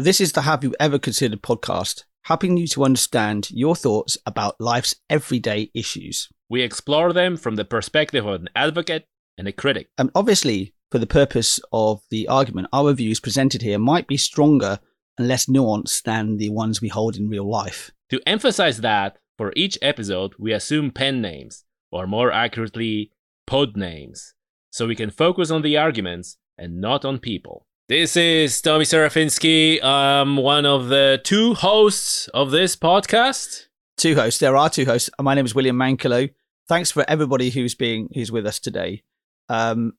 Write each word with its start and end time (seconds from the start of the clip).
This 0.00 0.18
is 0.18 0.32
the 0.32 0.40
Have 0.40 0.64
You 0.64 0.74
Ever 0.80 0.98
Considered 0.98 1.42
podcast, 1.42 2.04
helping 2.22 2.56
you 2.56 2.66
to 2.68 2.84
understand 2.84 3.50
your 3.50 3.76
thoughts 3.76 4.16
about 4.24 4.58
life's 4.58 4.94
everyday 5.10 5.70
issues. 5.74 6.30
We 6.48 6.62
explore 6.62 7.12
them 7.12 7.36
from 7.36 7.56
the 7.56 7.66
perspective 7.66 8.24
of 8.24 8.40
an 8.40 8.48
advocate 8.56 9.04
and 9.36 9.46
a 9.46 9.52
critic. 9.52 9.90
And 9.98 10.10
obviously, 10.14 10.72
for 10.90 10.98
the 10.98 11.06
purpose 11.06 11.60
of 11.70 12.00
the 12.08 12.28
argument, 12.28 12.68
our 12.72 12.94
views 12.94 13.20
presented 13.20 13.60
here 13.60 13.78
might 13.78 14.06
be 14.06 14.16
stronger 14.16 14.78
and 15.18 15.28
less 15.28 15.44
nuanced 15.44 16.04
than 16.04 16.38
the 16.38 16.48
ones 16.48 16.80
we 16.80 16.88
hold 16.88 17.16
in 17.16 17.28
real 17.28 17.48
life. 17.48 17.90
To 18.08 18.22
emphasize 18.26 18.78
that, 18.78 19.18
for 19.36 19.52
each 19.54 19.76
episode, 19.82 20.32
we 20.38 20.54
assume 20.54 20.92
pen 20.92 21.20
names, 21.20 21.66
or 21.92 22.06
more 22.06 22.32
accurately, 22.32 23.12
pod 23.46 23.76
names, 23.76 24.32
so 24.70 24.86
we 24.86 24.96
can 24.96 25.10
focus 25.10 25.50
on 25.50 25.60
the 25.60 25.76
arguments 25.76 26.38
and 26.56 26.80
not 26.80 27.04
on 27.04 27.18
people. 27.18 27.66
This 27.90 28.16
is 28.16 28.62
Tommy 28.62 28.84
Serafinsky. 28.84 29.82
I'm 29.82 30.36
one 30.36 30.64
of 30.64 30.90
the 30.90 31.20
two 31.24 31.54
hosts 31.54 32.28
of 32.28 32.52
this 32.52 32.76
podcast. 32.76 33.66
Two 33.96 34.14
hosts. 34.14 34.38
There 34.38 34.56
are 34.56 34.70
two 34.70 34.84
hosts. 34.84 35.10
My 35.20 35.34
name 35.34 35.44
is 35.44 35.56
William 35.56 35.76
Mankelo. 35.76 36.30
Thanks 36.68 36.92
for 36.92 37.04
everybody 37.08 37.50
who's 37.50 37.74
being 37.74 38.08
who's 38.14 38.30
with 38.30 38.46
us 38.46 38.60
today. 38.60 39.02
Um, 39.48 39.94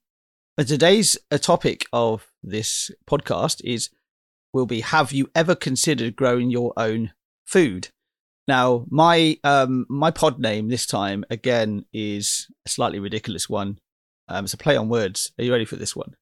today's 0.56 1.18
a 1.30 1.38
topic 1.38 1.84
of 1.92 2.32
this 2.42 2.90
podcast 3.06 3.60
is 3.62 3.90
will 4.54 4.64
be 4.64 4.80
Have 4.80 5.12
you 5.12 5.30
ever 5.34 5.54
considered 5.54 6.16
growing 6.16 6.48
your 6.48 6.72
own 6.78 7.12
food? 7.46 7.88
Now, 8.48 8.86
my 8.88 9.36
um, 9.44 9.84
my 9.90 10.10
pod 10.10 10.38
name 10.38 10.70
this 10.70 10.86
time 10.86 11.26
again 11.28 11.84
is 11.92 12.50
a 12.64 12.70
slightly 12.70 13.00
ridiculous 13.00 13.50
one. 13.50 13.80
Um, 14.28 14.46
it's 14.46 14.54
a 14.54 14.56
play 14.56 14.78
on 14.78 14.88
words. 14.88 15.32
Are 15.38 15.44
you 15.44 15.52
ready 15.52 15.66
for 15.66 15.76
this 15.76 15.94
one? 15.94 16.16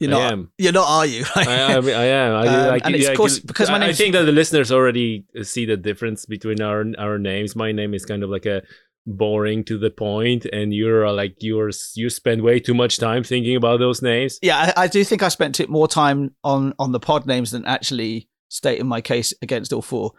You're 0.00 0.14
I 0.14 0.18
not. 0.18 0.32
am. 0.32 0.52
You're 0.58 0.72
not, 0.72 0.88
are 0.88 1.06
you? 1.06 1.24
I, 1.36 1.42
I, 1.44 1.74
I 1.74 2.04
am. 2.06 2.34
I, 2.34 2.46
Um, 2.46 2.74
I, 2.74 2.80
and 2.84 2.94
it's 2.96 3.06
I- 3.08 3.12
of 3.12 3.16
course 3.18 3.38
because 3.38 3.68
my 3.70 3.78
I- 3.84 3.88
I 3.88 3.92
think 3.92 4.14
that 4.14 4.24
the 4.24 4.32
listeners 4.32 4.72
already 4.72 5.24
see 5.42 5.66
the 5.66 5.76
difference 5.76 6.24
between 6.26 6.60
our 6.62 6.84
our 6.98 7.18
names. 7.18 7.54
My 7.54 7.70
name 7.72 7.92
is 7.94 8.04
kind 8.06 8.22
of 8.24 8.30
like 8.30 8.46
a 8.46 8.62
boring 9.06 9.64
to 9.64 9.76
the 9.78 9.90
point, 9.90 10.46
and 10.46 10.72
you're 10.74 11.06
uh, 11.06 11.12
like 11.12 11.36
you're 11.40 11.70
you 11.94 12.08
spend 12.10 12.42
way 12.42 12.60
too 12.60 12.74
much 12.74 12.96
time 12.98 13.22
thinking 13.24 13.56
about 13.56 13.78
those 13.80 14.00
names. 14.02 14.38
yeah, 14.42 14.72
I, 14.76 14.84
I 14.84 14.86
do 14.88 15.04
think 15.04 15.22
I 15.22 15.28
spent 15.28 15.60
it 15.60 15.68
more 15.68 15.86
time 15.88 16.34
on 16.44 16.72
on 16.78 16.92
the 16.92 17.00
pod 17.00 17.26
names 17.26 17.50
than 17.50 17.64
actually 17.66 18.28
stating 18.48 18.86
my 18.86 19.00
case 19.00 19.34
against 19.42 19.72
all 19.72 19.82
four, 19.82 20.12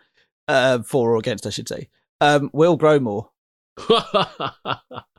uh, 0.47 0.81
for 0.83 1.11
or 1.11 1.17
against, 1.17 1.45
I 1.47 1.49
should 1.49 1.67
say. 1.67 1.89
Um, 2.21 2.49
Will 2.53 2.77
Growmore. 2.77 3.29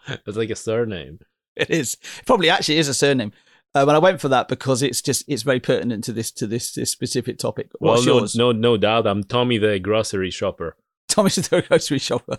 That's 0.07 0.37
like 0.37 0.51
a 0.51 0.57
surname. 0.57 1.19
It 1.57 1.71
is 1.71 1.97
probably 2.27 2.49
actually 2.51 2.79
is 2.79 2.89
a 2.89 2.95
surname. 2.95 3.33
Um, 3.75 3.89
and 3.89 3.97
I 3.97 4.01
went 4.01 4.21
for 4.21 4.29
that 4.29 4.49
because 4.49 4.83
it's 4.83 5.01
just 5.01 5.25
it's 5.29 5.43
very 5.43 5.61
pertinent 5.61 6.05
to 6.05 6.13
this 6.13 6.31
to 6.33 6.47
this, 6.47 6.73
this 6.73 6.91
specific 6.91 7.39
topic. 7.39 7.71
What's 7.79 8.07
well, 8.07 8.15
no, 8.17 8.21
yours? 8.21 8.37
no, 8.37 8.53
no 8.53 8.77
doubt. 8.77 9.07
I'm 9.07 9.25
Tommy 9.25 9.59
the 9.59 9.79
grocery 9.79 10.31
shopper. 10.31 10.77
Thomas 11.09 11.37
the 11.37 11.63
grocery 11.69 11.99
shopper. 11.99 12.39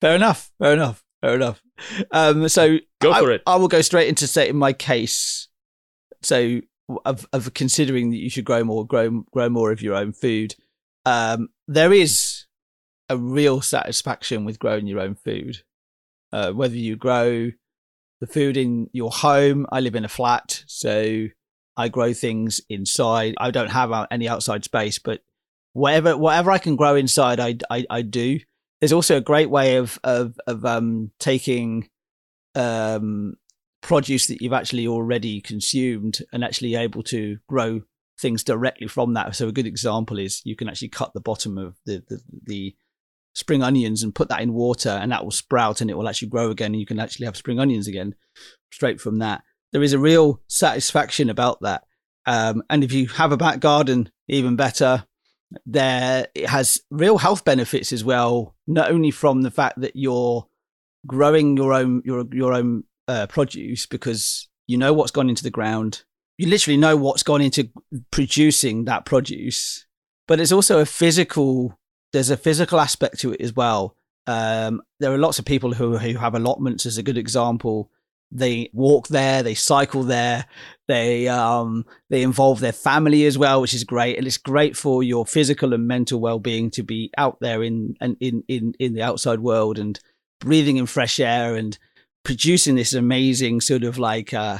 fair 0.00 0.16
enough. 0.16 0.50
Fair 0.58 0.72
enough. 0.72 1.04
Fair 1.20 1.34
enough. 1.36 1.62
Um, 2.10 2.48
so 2.48 2.78
Go 3.00 3.12
I, 3.12 3.20
for 3.20 3.30
it. 3.30 3.42
I 3.46 3.56
will 3.56 3.68
go 3.68 3.82
straight 3.82 4.08
into 4.08 4.26
stating 4.26 4.56
my 4.56 4.72
case. 4.72 5.48
So 6.22 6.60
of 7.04 7.26
of 7.32 7.54
considering 7.54 8.10
that 8.10 8.18
you 8.18 8.30
should 8.30 8.44
grow 8.44 8.64
more, 8.64 8.86
grow 8.86 9.24
grow 9.32 9.48
more 9.48 9.70
of 9.70 9.80
your 9.80 9.94
own 9.94 10.12
food. 10.12 10.56
Um, 11.06 11.50
there 11.68 11.92
is 11.92 12.46
a 13.08 13.16
real 13.16 13.60
satisfaction 13.60 14.44
with 14.44 14.58
growing 14.58 14.86
your 14.86 15.00
own 15.00 15.14
food. 15.14 15.62
Uh, 16.32 16.50
whether 16.50 16.76
you 16.76 16.96
grow 16.96 17.52
the 18.20 18.26
food 18.26 18.56
in 18.56 18.88
your 18.92 19.10
home, 19.10 19.66
I 19.70 19.80
live 19.80 19.94
in 19.94 20.04
a 20.04 20.08
flat, 20.08 20.64
so 20.66 21.26
I 21.76 21.88
grow 21.88 22.12
things 22.12 22.60
inside. 22.68 23.34
I 23.38 23.50
don't 23.50 23.70
have 23.70 23.92
any 24.10 24.28
outside 24.28 24.64
space, 24.64 24.98
but 24.98 25.20
whatever 25.72 26.16
whatever 26.16 26.50
I 26.50 26.58
can 26.58 26.76
grow 26.76 26.94
inside, 26.94 27.40
I 27.40 27.56
I, 27.70 27.86
I 27.90 28.02
do. 28.02 28.40
There's 28.80 28.92
also 28.92 29.16
a 29.16 29.20
great 29.20 29.50
way 29.50 29.76
of 29.76 29.98
of 30.04 30.38
of 30.46 30.64
um 30.64 31.10
taking 31.18 31.88
um 32.54 33.34
produce 33.82 34.28
that 34.28 34.40
you've 34.40 34.52
actually 34.52 34.86
already 34.86 35.40
consumed 35.40 36.20
and 36.32 36.42
actually 36.42 36.74
able 36.74 37.02
to 37.02 37.38
grow 37.48 37.82
things 38.18 38.42
directly 38.42 38.86
from 38.86 39.14
that. 39.14 39.34
So 39.36 39.48
a 39.48 39.52
good 39.52 39.66
example 39.66 40.18
is 40.18 40.40
you 40.44 40.56
can 40.56 40.68
actually 40.68 40.88
cut 40.88 41.12
the 41.12 41.20
bottom 41.20 41.58
of 41.58 41.76
the 41.84 42.02
the, 42.08 42.20
the 42.44 42.76
spring 43.34 43.62
onions 43.62 44.02
and 44.02 44.14
put 44.14 44.28
that 44.28 44.40
in 44.40 44.54
water 44.54 44.88
and 44.88 45.12
that 45.12 45.22
will 45.22 45.30
sprout 45.30 45.80
and 45.80 45.90
it 45.90 45.96
will 45.96 46.08
actually 46.08 46.28
grow 46.28 46.50
again 46.50 46.72
and 46.72 46.80
you 46.80 46.86
can 46.86 47.00
actually 47.00 47.26
have 47.26 47.36
spring 47.36 47.60
onions 47.60 47.86
again 47.86 48.14
straight 48.72 49.00
from 49.00 49.18
that. 49.18 49.42
There 49.72 49.82
is 49.82 49.92
a 49.92 49.98
real 49.98 50.40
satisfaction 50.46 51.28
about 51.28 51.60
that. 51.62 51.82
Um, 52.26 52.62
and 52.70 52.82
if 52.84 52.92
you 52.92 53.08
have 53.08 53.32
a 53.32 53.36
back 53.36 53.60
garden, 53.60 54.10
even 54.28 54.56
better. 54.56 55.04
There, 55.66 56.26
it 56.34 56.48
has 56.48 56.80
real 56.90 57.18
health 57.18 57.44
benefits 57.44 57.92
as 57.92 58.02
well. 58.02 58.56
Not 58.66 58.90
only 58.90 59.10
from 59.10 59.42
the 59.42 59.50
fact 59.50 59.80
that 59.80 59.94
you're 59.94 60.46
growing 61.06 61.56
your 61.56 61.72
own 61.72 62.02
your 62.04 62.24
your 62.32 62.54
own 62.54 62.84
uh, 63.08 63.26
produce 63.26 63.86
because 63.86 64.48
you 64.66 64.78
know 64.78 64.92
what's 64.92 65.10
gone 65.10 65.28
into 65.28 65.42
the 65.42 65.50
ground. 65.50 66.04
You 66.38 66.48
literally 66.48 66.76
know 66.76 66.96
what's 66.96 67.22
gone 67.22 67.40
into 67.40 67.70
producing 68.10 68.86
that 68.86 69.04
produce. 69.04 69.86
But 70.26 70.40
it's 70.40 70.52
also 70.52 70.80
a 70.80 70.86
physical. 70.86 71.78
There's 72.14 72.30
a 72.30 72.36
physical 72.36 72.78
aspect 72.78 73.18
to 73.20 73.32
it 73.32 73.40
as 73.40 73.54
well. 73.54 73.96
Um, 74.28 74.80
there 75.00 75.12
are 75.12 75.18
lots 75.18 75.40
of 75.40 75.44
people 75.44 75.74
who 75.74 75.98
who 75.98 76.16
have 76.16 76.36
allotments 76.36 76.86
as 76.86 76.96
a 76.96 77.02
good 77.02 77.18
example. 77.18 77.90
They 78.30 78.70
walk 78.72 79.08
there, 79.08 79.42
they 79.42 79.54
cycle 79.54 80.04
there, 80.04 80.46
they 80.86 81.26
um 81.26 81.84
they 82.10 82.22
involve 82.22 82.60
their 82.60 82.72
family 82.72 83.26
as 83.26 83.36
well, 83.36 83.60
which 83.60 83.74
is 83.74 83.82
great, 83.82 84.16
and 84.16 84.26
it's 84.28 84.38
great 84.38 84.76
for 84.76 85.02
your 85.02 85.26
physical 85.26 85.74
and 85.74 85.88
mental 85.88 86.20
well 86.20 86.38
being 86.38 86.70
to 86.70 86.84
be 86.84 87.10
out 87.18 87.38
there 87.40 87.64
in 87.64 87.96
and 88.00 88.16
in, 88.20 88.44
in 88.46 88.74
in 88.78 88.94
the 88.94 89.02
outside 89.02 89.40
world 89.40 89.76
and 89.76 89.98
breathing 90.38 90.76
in 90.76 90.86
fresh 90.86 91.18
air 91.18 91.56
and 91.56 91.78
producing 92.24 92.76
this 92.76 92.94
amazing 92.94 93.60
sort 93.60 93.82
of 93.82 93.98
like 93.98 94.32
uh 94.32 94.58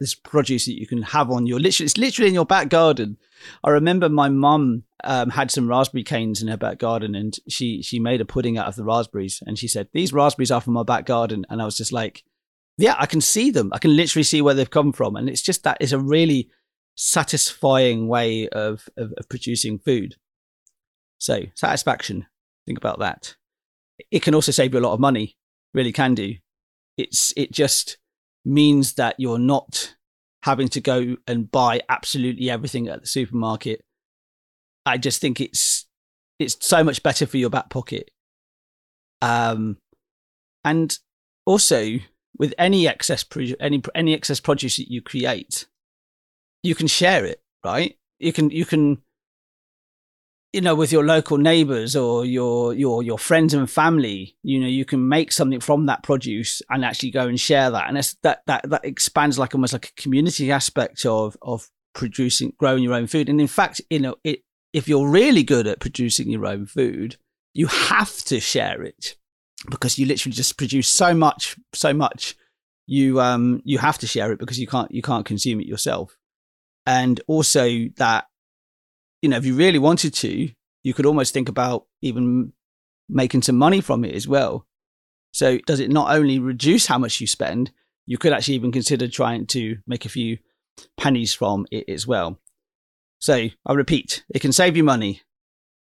this 0.00 0.14
produce 0.14 0.66
that 0.66 0.78
you 0.78 0.86
can 0.86 1.02
have 1.02 1.30
on 1.30 1.46
your 1.46 1.58
literally 1.58 1.86
it's 1.86 1.96
literally 1.96 2.28
in 2.28 2.34
your 2.34 2.46
back 2.46 2.68
garden. 2.68 3.16
I 3.62 3.70
remember 3.70 4.08
my 4.08 4.28
mum 4.28 4.84
um, 5.04 5.30
had 5.30 5.50
some 5.50 5.68
raspberry 5.68 6.04
canes 6.04 6.42
in 6.42 6.48
her 6.48 6.56
back 6.56 6.78
garden, 6.78 7.14
and 7.14 7.36
she 7.48 7.82
she 7.82 7.98
made 7.98 8.20
a 8.20 8.24
pudding 8.24 8.58
out 8.58 8.66
of 8.66 8.76
the 8.76 8.84
raspberries, 8.84 9.42
and 9.46 9.58
she 9.58 9.68
said 9.68 9.88
these 9.92 10.12
raspberries 10.12 10.50
are 10.50 10.60
from 10.60 10.74
my 10.74 10.82
back 10.82 11.06
garden, 11.06 11.46
and 11.48 11.60
I 11.60 11.64
was 11.64 11.76
just 11.76 11.92
like, 11.92 12.24
yeah, 12.78 12.96
I 12.98 13.06
can 13.06 13.20
see 13.20 13.50
them. 13.50 13.70
I 13.72 13.78
can 13.78 13.96
literally 13.96 14.24
see 14.24 14.42
where 14.42 14.54
they've 14.54 14.68
come 14.68 14.92
from, 14.92 15.16
and 15.16 15.28
it's 15.28 15.42
just 15.42 15.64
that 15.64 15.78
is 15.80 15.92
a 15.92 15.98
really 15.98 16.50
satisfying 16.96 18.08
way 18.08 18.48
of, 18.48 18.88
of 18.96 19.12
of 19.16 19.28
producing 19.28 19.78
food. 19.78 20.16
So 21.18 21.44
satisfaction. 21.54 22.26
Think 22.66 22.78
about 22.78 22.98
that. 22.98 23.36
It 24.10 24.22
can 24.22 24.34
also 24.34 24.52
save 24.52 24.74
you 24.74 24.80
a 24.80 24.82
lot 24.82 24.94
of 24.94 25.00
money. 25.00 25.36
Really 25.72 25.92
can 25.92 26.14
do. 26.14 26.34
It's 26.96 27.32
it 27.36 27.52
just 27.52 27.98
means 28.46 28.94
that 28.94 29.16
you're 29.18 29.38
not 29.38 29.96
having 30.44 30.68
to 30.68 30.80
go 30.80 31.16
and 31.26 31.50
buy 31.50 31.82
absolutely 31.88 32.48
everything 32.48 32.86
at 32.86 33.00
the 33.00 33.06
supermarket. 33.06 33.84
I 34.86 34.96
just 34.96 35.20
think 35.20 35.40
it's 35.40 35.86
it's 36.38 36.56
so 36.60 36.84
much 36.84 37.02
better 37.02 37.26
for 37.26 37.38
your 37.38 37.50
back 37.50 37.68
pocket. 37.70 38.10
Um, 39.20 39.78
and 40.64 40.96
also 41.44 41.96
with 42.38 42.54
any 42.58 42.86
excess 42.86 43.24
pro- 43.24 43.54
any 43.58 43.82
any 43.94 44.14
excess 44.14 44.38
produce 44.38 44.76
that 44.76 44.90
you 44.90 45.02
create, 45.02 45.66
you 46.62 46.76
can 46.76 46.86
share 46.86 47.24
it, 47.24 47.42
right? 47.64 47.98
You 48.20 48.32
can 48.32 48.50
you 48.50 48.64
can 48.64 49.02
you 50.56 50.62
know 50.62 50.74
with 50.74 50.90
your 50.90 51.04
local 51.04 51.36
neighbors 51.36 51.94
or 51.94 52.24
your 52.24 52.72
your 52.72 53.02
your 53.02 53.18
friends 53.18 53.52
and 53.52 53.70
family 53.70 54.36
you 54.42 54.58
know 54.58 54.66
you 54.66 54.86
can 54.86 55.06
make 55.06 55.30
something 55.30 55.60
from 55.60 55.84
that 55.84 56.02
produce 56.02 56.62
and 56.70 56.82
actually 56.82 57.10
go 57.10 57.28
and 57.28 57.38
share 57.38 57.70
that. 57.70 57.88
And 57.88 57.96
that 58.22 58.40
that 58.46 58.68
that 58.70 58.84
expands 58.84 59.38
like 59.38 59.54
almost 59.54 59.74
like 59.74 59.90
a 59.90 60.00
community 60.00 60.50
aspect 60.50 61.04
of 61.04 61.36
of 61.42 61.68
producing 61.94 62.54
growing 62.56 62.82
your 62.82 62.94
own 62.94 63.06
food. 63.06 63.28
And 63.28 63.38
in 63.38 63.46
fact 63.46 63.82
you 63.90 63.98
know 63.98 64.16
it 64.24 64.44
if 64.72 64.88
you're 64.88 65.08
really 65.08 65.42
good 65.42 65.66
at 65.66 65.78
producing 65.78 66.30
your 66.30 66.46
own 66.46 66.64
food 66.64 67.16
you 67.52 67.66
have 67.66 68.16
to 68.24 68.40
share 68.40 68.82
it 68.82 69.16
because 69.70 69.98
you 69.98 70.06
literally 70.06 70.34
just 70.34 70.56
produce 70.56 70.88
so 70.88 71.12
much 71.14 71.56
so 71.74 71.92
much 71.92 72.34
you 72.86 73.20
um 73.20 73.60
you 73.64 73.76
have 73.76 73.98
to 73.98 74.06
share 74.06 74.32
it 74.32 74.38
because 74.38 74.58
you 74.58 74.66
can't 74.66 74.90
you 74.90 75.02
can't 75.02 75.26
consume 75.26 75.60
it 75.60 75.66
yourself. 75.66 76.16
And 76.86 77.20
also 77.26 77.88
that 77.96 78.26
you 79.22 79.28
know 79.28 79.36
if 79.36 79.46
you 79.46 79.54
really 79.54 79.78
wanted 79.78 80.14
to 80.14 80.50
you 80.82 80.94
could 80.94 81.06
almost 81.06 81.34
think 81.34 81.48
about 81.48 81.86
even 82.00 82.52
making 83.08 83.42
some 83.42 83.56
money 83.56 83.80
from 83.80 84.04
it 84.04 84.14
as 84.14 84.28
well. 84.28 84.66
So 85.32 85.58
does 85.58 85.80
it 85.80 85.90
not 85.90 86.14
only 86.14 86.38
reduce 86.38 86.86
how 86.86 86.98
much 86.98 87.20
you 87.20 87.26
spend 87.26 87.72
you 88.06 88.18
could 88.18 88.32
actually 88.32 88.54
even 88.54 88.70
consider 88.70 89.08
trying 89.08 89.46
to 89.46 89.78
make 89.86 90.04
a 90.04 90.08
few 90.08 90.38
pennies 90.96 91.34
from 91.34 91.66
it 91.72 91.88
as 91.88 92.06
well. 92.06 92.38
So 93.18 93.48
i 93.66 93.72
repeat 93.72 94.24
it 94.30 94.40
can 94.40 94.52
save 94.52 94.76
you 94.76 94.84
money 94.84 95.22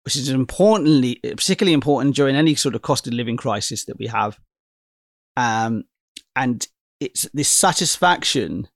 which 0.03 0.15
is 0.15 0.29
importantly 0.29 1.19
particularly 1.23 1.73
important 1.73 2.15
during 2.15 2.35
any 2.35 2.55
sort 2.55 2.75
of 2.75 2.81
cost 2.81 3.07
of 3.07 3.13
living 3.13 3.37
crisis 3.37 3.85
that 3.85 3.97
we 3.97 4.07
have. 4.07 4.39
Um 5.37 5.83
and 6.35 6.67
it's 6.99 7.27
this 7.33 7.49
satisfaction 7.49 8.67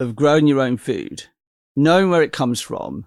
of 0.00 0.16
growing 0.16 0.46
your 0.46 0.60
own 0.60 0.76
food 0.76 1.24
knowing 1.76 2.08
where 2.08 2.22
it 2.22 2.32
comes 2.32 2.60
from, 2.60 3.06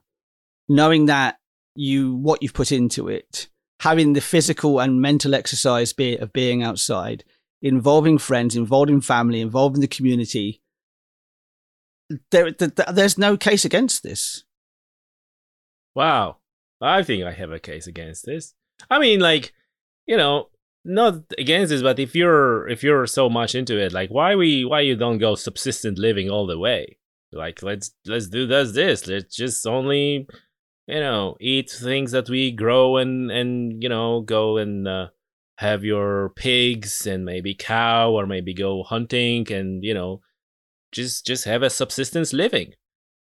knowing 0.69 1.07
that 1.07 1.39
you 1.75 2.16
what 2.16 2.42
you've 2.42 2.54
put 2.54 2.71
into 2.71 3.10
it, 3.10 3.50
having 3.81 4.13
the 4.13 4.21
physical 4.21 4.80
and 4.80 5.01
mental 5.01 5.33
exercise 5.36 5.92
be, 5.92 6.16
of 6.18 6.31
being 6.31 6.63
outside, 6.63 7.24
involving 7.62 8.18
friends, 8.18 8.56
involving 8.56 9.01
family, 9.01 9.42
involving 9.42 9.81
the 9.81 9.88
community. 9.88 10.62
There, 12.31 12.51
there, 12.51 12.71
there's 12.92 13.18
no 13.18 13.38
case 13.38 13.66
against 13.66 14.04
this. 14.04 14.44
Wow, 15.95 16.38
I 16.81 17.04
think 17.04 17.24
I 17.24 17.31
have 17.31 17.51
a 17.51 17.60
case 17.60 17.88
against 17.88 18.25
this. 18.25 18.54
I 18.89 19.00
mean, 19.00 19.19
like, 19.19 19.54
you 20.06 20.18
know, 20.18 20.50
not 20.86 21.16
against 21.38 21.69
this, 21.69 21.81
but 21.81 22.00
if 22.00 22.16
you're 22.16 22.68
if 22.68 22.83
you're 22.83 23.06
so 23.06 23.30
much 23.30 23.54
into 23.54 23.77
it, 23.77 23.92
like, 23.92 24.10
why 24.10 24.36
we 24.36 24.66
why 24.66 24.81
you 24.81 24.95
don't 24.95 25.18
go 25.18 25.36
subsistent 25.36 26.00
living 26.00 26.30
all 26.30 26.48
the 26.48 26.57
way? 26.57 26.98
Like, 27.31 27.62
let's 27.62 27.92
let's 28.06 28.27
do 28.27 28.48
this 28.48 28.71
this. 28.71 29.07
Let's 29.07 29.36
just 29.36 29.68
only 29.68 30.27
you 30.89 31.00
know 31.00 31.38
eat 31.39 31.69
things 31.69 32.12
that 32.12 32.30
we 32.30 32.51
grow 32.51 32.97
and 32.97 33.30
and 33.31 33.83
you 33.83 33.88
know 33.88 34.21
go 34.21 34.57
and 34.57 34.88
uh, 34.88 35.07
have 35.57 35.83
your 35.83 36.30
pigs 36.36 37.06
and 37.06 37.24
maybe 37.24 37.53
cow 37.53 38.12
or 38.12 38.25
maybe 38.25 38.53
go 38.53 38.83
hunting 38.83 39.50
and 39.51 39.83
you 39.83 39.94
know 39.94 40.19
just 40.91 41.25
just 41.25 41.45
have 41.45 41.62
a 41.62 41.69
subsistence 41.69 42.33
living. 42.33 42.74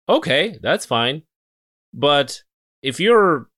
Okay 0.09 0.57
that's 0.61 0.85
fine. 0.85 1.21
But 1.93 2.41
if 2.81 2.99
you're 2.99 3.49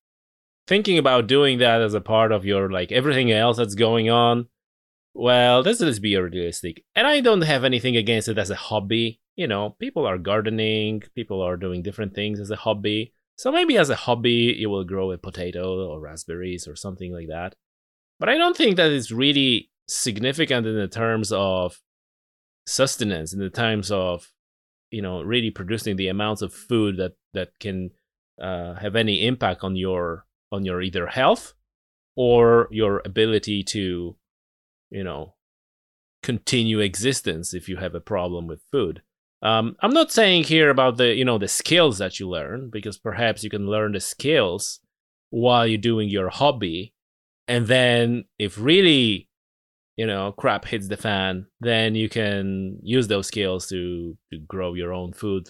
thinking 0.67 0.97
about 0.97 1.27
doing 1.27 1.59
that 1.59 1.81
as 1.81 1.93
a 1.93 2.01
part 2.01 2.33
of 2.33 2.43
your 2.43 2.69
like 2.69 2.91
everything 2.91 3.31
else 3.31 3.57
that's 3.57 3.75
going 3.75 4.09
on 4.09 4.47
well 5.13 5.61
let's 5.61 5.79
just 5.79 6.01
be 6.01 6.17
realistic. 6.17 6.83
And 6.95 7.07
i 7.07 7.21
don't 7.21 7.43
have 7.43 7.63
anything 7.63 7.95
against 7.95 8.27
it 8.27 8.37
as 8.37 8.49
a 8.49 8.55
hobby. 8.55 9.21
You 9.37 9.47
know 9.47 9.77
people 9.79 10.05
are 10.05 10.17
gardening 10.17 11.03
people 11.15 11.41
are 11.41 11.55
doing 11.55 11.81
different 11.81 12.13
things 12.13 12.41
as 12.41 12.51
a 12.51 12.57
hobby 12.57 13.13
so 13.35 13.51
maybe 13.51 13.77
as 13.77 13.89
a 13.89 13.95
hobby, 13.95 14.55
you 14.57 14.69
will 14.69 14.83
grow 14.83 15.11
a 15.11 15.17
potato 15.17 15.87
or 15.87 15.99
raspberries 15.99 16.67
or 16.67 16.75
something 16.75 17.13
like 17.13 17.27
that. 17.27 17.55
But 18.19 18.29
I 18.29 18.37
don't 18.37 18.55
think 18.55 18.77
that 18.77 18.91
is 18.91 19.11
really 19.11 19.71
significant 19.87 20.65
in 20.65 20.75
the 20.75 20.87
terms 20.87 21.31
of 21.31 21.81
sustenance, 22.65 23.33
in 23.33 23.39
the 23.39 23.49
terms 23.49 23.91
of 23.91 24.31
you 24.91 25.01
know 25.01 25.21
really 25.21 25.51
producing 25.51 25.97
the 25.97 26.07
amounts 26.07 26.41
of 26.41 26.53
food 26.53 26.97
that 26.97 27.13
that 27.33 27.59
can 27.59 27.91
uh, 28.41 28.75
have 28.75 28.95
any 28.95 29.25
impact 29.25 29.63
on 29.63 29.75
your 29.75 30.25
on 30.51 30.63
your 30.63 30.81
either 30.81 31.07
health 31.07 31.53
or 32.15 32.69
your 32.71 33.01
ability 33.03 33.63
to 33.63 34.15
you 34.89 35.03
know 35.03 35.33
continue 36.23 36.79
existence 36.79 37.53
if 37.53 37.67
you 37.67 37.77
have 37.77 37.93
a 37.93 37.99
problem 37.99 38.47
with 38.47 38.61
food 38.71 39.01
um, 39.45 39.75
I'm 39.81 39.93
not 39.93 40.11
saying 40.11 40.45
here 40.45 40.71
about 40.71 40.97
the 40.97 41.13
you 41.13 41.23
know 41.23 41.37
the 41.37 41.47
skills 41.47 41.99
that 41.99 42.19
you 42.19 42.27
learn 42.27 42.71
because 42.71 42.97
perhaps 42.97 43.43
you 43.43 43.49
can 43.51 43.67
learn 43.67 43.91
the 43.91 43.99
skills 43.99 44.79
while 45.29 45.67
you're 45.67 45.77
doing 45.77 46.09
your 46.09 46.29
hobby, 46.29 46.95
and 47.47 47.67
then 47.67 48.25
if 48.39 48.59
really 48.59 49.29
you 49.97 50.07
know 50.07 50.31
crap 50.31 50.65
hits 50.65 50.87
the 50.87 50.97
fan, 50.97 51.45
then 51.59 51.93
you 51.93 52.09
can 52.09 52.79
use 52.81 53.07
those 53.07 53.27
skills 53.27 53.67
to 53.67 54.17
to 54.31 54.39
grow 54.39 54.73
your 54.73 54.91
own 54.91 55.13
food 55.13 55.49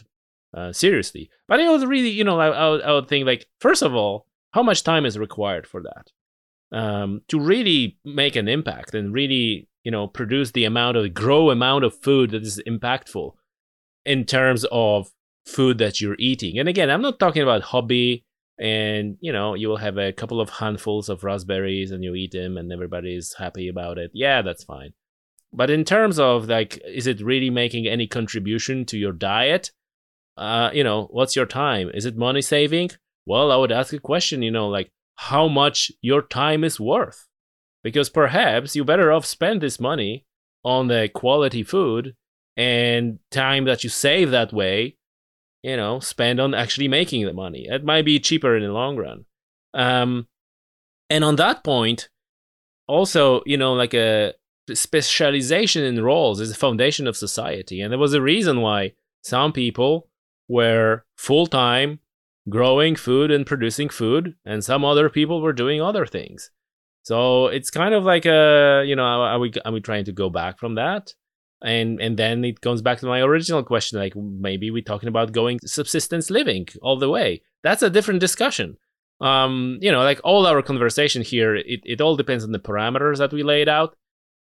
uh, 0.53 0.73
seriously. 0.73 1.29
But 1.47 1.61
I 1.61 1.69
was 1.69 1.85
really 1.85 2.09
you 2.09 2.25
know 2.25 2.37
I, 2.37 2.47
I, 2.47 2.69
would, 2.69 2.81
I 2.81 2.91
would 2.91 3.07
think 3.07 3.25
like 3.25 3.45
first 3.61 3.81
of 3.81 3.95
all, 3.95 4.27
how 4.51 4.61
much 4.61 4.83
time 4.83 5.05
is 5.05 5.17
required 5.17 5.65
for 5.65 5.81
that 5.83 6.77
um, 6.77 7.21
to 7.29 7.39
really 7.39 7.97
make 8.03 8.35
an 8.35 8.49
impact 8.49 8.93
and 8.93 9.13
really 9.13 9.69
you 9.85 9.91
know 9.91 10.05
produce 10.05 10.51
the 10.51 10.65
amount 10.65 10.97
of 10.97 11.13
grow 11.13 11.49
amount 11.49 11.85
of 11.85 11.97
food 11.97 12.31
that 12.31 12.43
is 12.43 12.61
impactful 12.67 13.31
in 14.05 14.25
terms 14.25 14.65
of 14.71 15.09
food 15.45 15.77
that 15.77 16.01
you're 16.01 16.15
eating. 16.19 16.57
And 16.59 16.67
again, 16.67 16.89
I'm 16.89 17.01
not 17.01 17.19
talking 17.19 17.41
about 17.41 17.61
hobby 17.61 18.23
and 18.57 19.17
you 19.19 19.33
know 19.33 19.53
you 19.53 19.67
will 19.67 19.77
have 19.77 19.97
a 19.97 20.13
couple 20.13 20.39
of 20.39 20.49
handfuls 20.49 21.09
of 21.09 21.25
raspberries 21.25 21.91
and 21.91 22.03
you 22.03 22.15
eat 22.15 22.31
them 22.31 22.57
and 22.57 22.71
everybody's 22.71 23.33
happy 23.33 23.67
about 23.67 23.97
it. 23.97 24.11
Yeah 24.13 24.41
that's 24.41 24.63
fine. 24.63 24.93
But 25.51 25.69
in 25.69 25.83
terms 25.83 26.19
of 26.19 26.47
like 26.47 26.81
is 26.85 27.07
it 27.07 27.21
really 27.21 27.49
making 27.49 27.87
any 27.87 28.07
contribution 28.07 28.85
to 28.85 28.97
your 28.97 29.11
diet? 29.11 29.71
Uh 30.37 30.69
you 30.73 30.83
know 30.83 31.07
what's 31.11 31.35
your 31.35 31.45
time? 31.45 31.91
Is 31.93 32.05
it 32.05 32.17
money 32.17 32.41
saving? 32.41 32.91
Well 33.25 33.51
i 33.51 33.57
would 33.57 33.71
ask 33.71 33.91
a 33.93 33.99
question 33.99 34.41
you 34.41 34.51
know 34.51 34.69
like 34.69 34.89
how 35.15 35.47
much 35.47 35.91
your 36.01 36.21
time 36.21 36.63
is 36.63 36.79
worth? 36.79 37.27
Because 37.83 38.09
perhaps 38.09 38.75
you 38.75 38.83
better 38.83 39.11
off 39.11 39.25
spend 39.25 39.61
this 39.61 39.79
money 39.79 40.25
on 40.63 40.87
the 40.87 41.09
quality 41.13 41.63
food 41.63 42.15
and 42.57 43.19
time 43.31 43.65
that 43.65 43.83
you 43.83 43.89
save 43.89 44.31
that 44.31 44.53
way, 44.53 44.95
you 45.63 45.75
know, 45.75 45.99
spend 45.99 46.39
on 46.39 46.53
actually 46.53 46.87
making 46.87 47.25
the 47.25 47.33
money. 47.33 47.67
It 47.69 47.83
might 47.83 48.05
be 48.05 48.19
cheaper 48.19 48.55
in 48.55 48.63
the 48.63 48.71
long 48.71 48.97
run. 48.97 49.25
Um, 49.73 50.27
and 51.09 51.23
on 51.23 51.35
that 51.35 51.63
point, 51.63 52.09
also, 52.87 53.41
you 53.45 53.57
know, 53.57 53.73
like 53.73 53.93
a 53.93 54.33
specialization 54.73 55.83
in 55.83 56.03
roles 56.03 56.39
is 56.39 56.49
the 56.49 56.55
foundation 56.55 57.07
of 57.07 57.17
society. 57.17 57.81
And 57.81 57.91
there 57.91 57.99
was 57.99 58.13
a 58.13 58.21
reason 58.21 58.61
why 58.61 58.93
some 59.23 59.51
people 59.51 60.07
were 60.47 61.03
full 61.17 61.47
time 61.47 61.99
growing 62.47 62.95
food 62.95 63.31
and 63.31 63.45
producing 63.45 63.89
food, 63.89 64.35
and 64.45 64.63
some 64.63 64.85
other 64.85 65.09
people 65.09 65.41
were 65.41 65.53
doing 65.53 65.81
other 65.81 66.05
things. 66.05 66.51
So 67.01 67.47
it's 67.47 67.69
kind 67.69 67.93
of 67.93 68.03
like 68.03 68.25
a, 68.25 68.83
you 68.85 68.95
know, 68.95 69.03
are 69.03 69.39
we, 69.39 69.51
are 69.63 69.71
we 69.71 69.81
trying 69.81 70.05
to 70.05 70.11
go 70.11 70.29
back 70.29 70.59
from 70.59 70.75
that? 70.75 71.13
And 71.65 71.99
and 71.99 72.15
then 72.15 72.45
it 72.45 72.61
comes 72.61 72.81
back 72.81 72.99
to 72.99 73.07
my 73.07 73.21
original 73.21 73.63
question 73.63 73.99
like 73.99 74.15
maybe 74.15 74.69
we're 74.69 74.83
talking 74.83 75.09
about 75.09 75.31
going 75.31 75.59
subsistence 75.65 76.29
living 76.29 76.67
all 76.81 76.97
the 76.97 77.09
way. 77.09 77.41
That's 77.63 77.81
a 77.81 77.89
different 77.89 78.19
discussion. 78.19 78.77
Um 79.19 79.79
you 79.81 79.91
know 79.91 80.03
like 80.03 80.21
all 80.23 80.45
our 80.45 80.61
conversation 80.61 81.23
here 81.23 81.55
it, 81.55 81.81
it 81.83 82.01
all 82.01 82.15
depends 82.15 82.43
on 82.43 82.51
the 82.51 82.59
parameters 82.59 83.17
that 83.17 83.33
we 83.33 83.43
laid 83.43 83.67
out. 83.67 83.95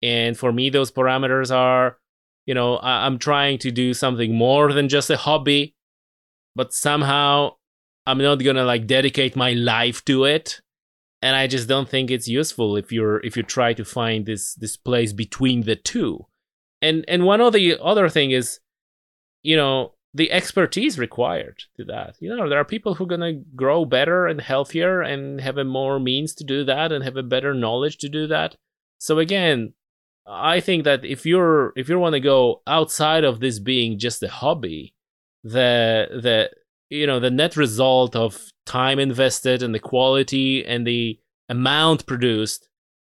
And 0.03 0.37
for 0.37 0.53
me 0.53 0.69
those 0.69 0.91
parameters 0.91 1.53
are 1.53 1.97
you 2.45 2.53
know 2.53 2.77
I, 2.77 3.05
i'm 3.05 3.17
trying 3.17 3.57
to 3.59 3.71
do 3.71 3.93
something 3.93 4.33
more 4.35 4.71
than 4.71 4.87
just 4.87 5.09
a 5.09 5.17
hobby 5.17 5.75
but 6.55 6.73
somehow 6.73 7.55
i'm 8.05 8.19
not 8.19 8.43
gonna 8.43 8.63
like 8.63 8.87
dedicate 8.87 9.35
my 9.35 9.53
life 9.53 10.05
to 10.05 10.25
it. 10.25 10.61
And 11.23 11.35
i 11.35 11.47
just 11.47 11.67
don't 11.67 11.89
think 11.89 12.11
it's 12.11 12.27
useful 12.27 12.77
if 12.77 12.91
you're 12.91 13.19
if 13.25 13.35
you 13.35 13.41
try 13.41 13.73
to 13.73 13.83
find 13.83 14.27
this 14.27 14.53
this 14.53 14.77
place 14.77 15.13
between 15.13 15.61
the 15.63 15.75
two 15.75 16.27
and 16.81 17.05
and 17.07 17.23
one 17.23 17.41
of 17.41 17.53
the 17.53 17.77
other 17.81 18.09
thing 18.09 18.31
is 18.31 18.59
you 19.43 19.55
know 19.55 19.93
the 20.13 20.31
expertise 20.31 20.97
required 20.97 21.63
to 21.77 21.85
that. 21.85 22.15
You 22.19 22.35
know 22.35 22.49
there 22.49 22.59
are 22.59 22.65
people 22.65 22.95
who 22.95 23.03
are 23.03 23.07
going 23.07 23.21
to 23.21 23.43
grow 23.55 23.85
better 23.85 24.25
and 24.25 24.41
healthier 24.41 25.01
and 25.01 25.41
have 25.41 25.57
a 25.57 25.63
more 25.63 25.99
means 25.99 26.33
to 26.35 26.43
do 26.43 26.63
that 26.65 26.91
and 26.91 27.03
have 27.03 27.17
a 27.17 27.23
better 27.23 27.53
knowledge 27.53 27.97
to 27.99 28.09
do 28.09 28.27
that. 28.27 28.55
So 28.99 29.19
again 29.19 29.73
i 30.27 30.59
think 30.59 30.83
that 30.83 31.05
if 31.05 31.25
you're 31.25 31.71
if 31.75 31.87
you 31.87 31.97
want 31.97 32.13
to 32.13 32.19
go 32.19 32.61
outside 32.67 33.23
of 33.23 33.39
this 33.39 33.59
being 33.59 33.97
just 33.97 34.21
a 34.21 34.27
hobby 34.27 34.93
the 35.43 36.07
the 36.21 36.49
you 36.89 37.07
know 37.07 37.19
the 37.19 37.31
net 37.31 37.55
result 37.55 38.15
of 38.15 38.51
time 38.65 38.99
invested 38.99 39.63
and 39.63 39.73
the 39.73 39.79
quality 39.79 40.65
and 40.65 40.85
the 40.85 41.17
amount 41.49 42.05
produced 42.05 42.67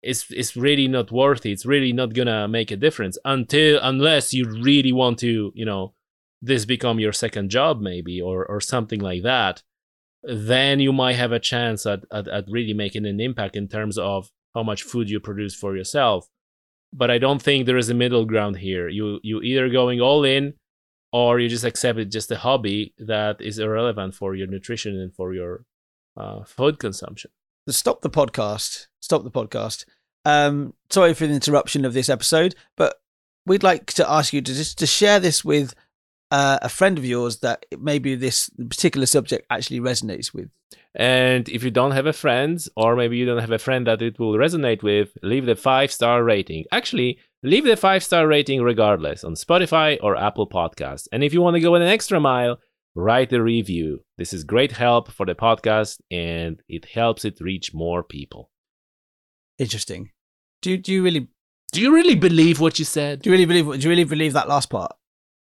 it's 0.02 0.31
it's 0.31 0.57
really 0.57 0.88
not 0.88 1.11
worth 1.11 1.45
it. 1.45 1.50
It's 1.50 1.67
really 1.67 1.93
not 1.93 2.14
gonna 2.14 2.49
make 2.49 2.71
a 2.71 2.76
difference 2.76 3.19
until 3.25 3.81
unless 3.83 4.33
you 4.33 4.49
really 4.49 4.93
want 4.93 5.19
to, 5.21 5.52
you 5.55 5.64
know, 5.64 5.95
this 6.40 6.64
become 6.64 7.00
your 7.00 7.12
second 7.12 7.50
job 7.50 7.81
maybe 7.81 8.21
or 8.21 8.47
or 8.47 8.61
something 8.61 9.00
like 9.00 9.23
that. 9.25 9.62
Then 10.23 10.81
you 10.81 10.93
might 10.93 11.14
have 11.14 11.33
a 11.33 11.40
chance 11.40 11.87
at, 11.87 12.00
at, 12.12 12.28
at 12.28 12.45
really 12.49 12.75
making 12.75 13.07
an 13.07 13.21
impact 13.21 13.57
in 13.57 13.69
terms 13.69 13.97
of 13.99 14.31
how 14.55 14.62
much 14.62 14.83
food 14.83 15.09
you 15.09 15.21
produce 15.21 15.55
for 15.55 15.76
yourself. 15.76 16.28
But 16.93 17.11
I 17.11 17.19
don't 17.19 17.43
think 17.43 17.67
there 17.67 17.76
is 17.76 17.90
a 17.90 17.95
middle 17.95 18.25
ground 18.25 18.59
here. 18.59 18.88
You 18.88 19.21
you 19.23 19.40
either 19.43 19.69
going 19.69 20.00
all 20.00 20.25
in 20.25 20.55
or 21.12 21.40
you 21.40 21.49
just 21.49 21.64
accept 21.64 21.99
it 21.99 22.12
just 22.12 22.31
a 22.31 22.37
hobby 22.37 22.95
that 22.99 23.40
is 23.40 23.59
irrelevant 23.59 24.14
for 24.14 24.35
your 24.35 24.47
nutrition 24.47 24.99
and 25.00 25.14
for 25.14 25.35
your 25.35 25.64
uh, 26.17 26.45
food 26.45 26.78
consumption 26.78 27.31
stop 27.73 28.03
the 28.03 28.11
podcast. 28.11 28.87
Stop 29.01 29.25
the 29.25 29.31
podcast. 29.31 29.85
Um, 30.25 30.75
sorry 30.91 31.15
for 31.15 31.27
the 31.27 31.35
interruption 31.35 31.85
of 31.85 31.95
this 31.95 32.09
episode, 32.09 32.55
but 32.77 33.01
we'd 33.47 33.63
like 33.63 33.87
to 33.95 34.11
ask 34.11 34.33
you 34.33 34.43
to 34.43 34.55
just 34.55 34.79
to 34.79 34.87
share 34.87 35.21
this 35.21 35.45
with 35.45 35.75
uh, 36.31 36.59
a 36.61 36.69
friend 36.69 36.99
of 36.99 37.05
yours 37.05 37.39
that 37.39 37.65
maybe 37.79 38.15
this 38.15 38.51
particular 38.69 39.07
subject 39.07 39.47
actually 39.51 39.81
resonates 39.81 40.35
with. 40.35 40.51
And 40.95 41.49
if 41.49 41.63
you 41.63 41.71
don't 41.71 41.93
have 41.93 42.07
a 42.07 42.13
friend, 42.13 42.63
or 42.77 42.97
maybe 42.97 43.17
you 43.17 43.25
don't 43.25 43.41
have 43.41 43.53
a 43.53 43.59
friend 43.59 43.87
that 43.87 44.03
it 44.03 44.19
will 44.19 44.35
resonate 44.35 44.83
with, 44.83 45.11
leave 45.23 45.47
the 45.47 45.55
five 45.55 45.93
star 45.93 46.25
rating. 46.25 46.65
Actually, 46.73 47.19
leave 47.43 47.65
the 47.65 47.77
five 47.77 48.03
star 48.03 48.27
rating 48.27 48.63
regardless 48.63 49.25
on 49.25 49.35
Spotify 49.35 49.99
or 50.03 50.17
Apple 50.17 50.49
Podcasts. 50.49 51.09
And 51.13 51.23
if 51.23 51.33
you 51.33 51.41
want 51.41 51.55
to 51.55 51.61
go 51.61 51.75
an 51.75 51.83
extra 51.83 52.21
mile, 52.21 52.59
write 52.99 53.33
a 53.33 53.40
review. 53.40 54.05
This 54.17 54.33
is 54.33 54.43
great 54.45 54.73
help 54.73 55.11
for 55.12 55.25
the 55.26 55.35
podcast 55.35 56.00
and 56.11 56.61
it 56.69 56.85
helps 56.99 57.25
it 57.25 57.38
reach 57.40 57.73
more 57.73 58.02
people. 58.02 58.50
Interesting. 59.59 60.11
Do 60.62 60.76
do 60.76 60.93
you 60.93 61.02
really 61.02 61.28
do 61.73 61.81
you 61.81 61.95
really 61.95 62.14
believe 62.14 62.61
what 62.61 62.78
you 62.78 62.85
said? 62.85 63.23
Do 63.23 63.31
you 63.31 63.33
really 63.37 63.45
believe 63.47 63.67
do 63.81 63.85
you 63.85 63.90
really 63.90 64.05
believe 64.05 64.33
that 64.33 64.49
last 64.49 64.71
part? 64.71 64.93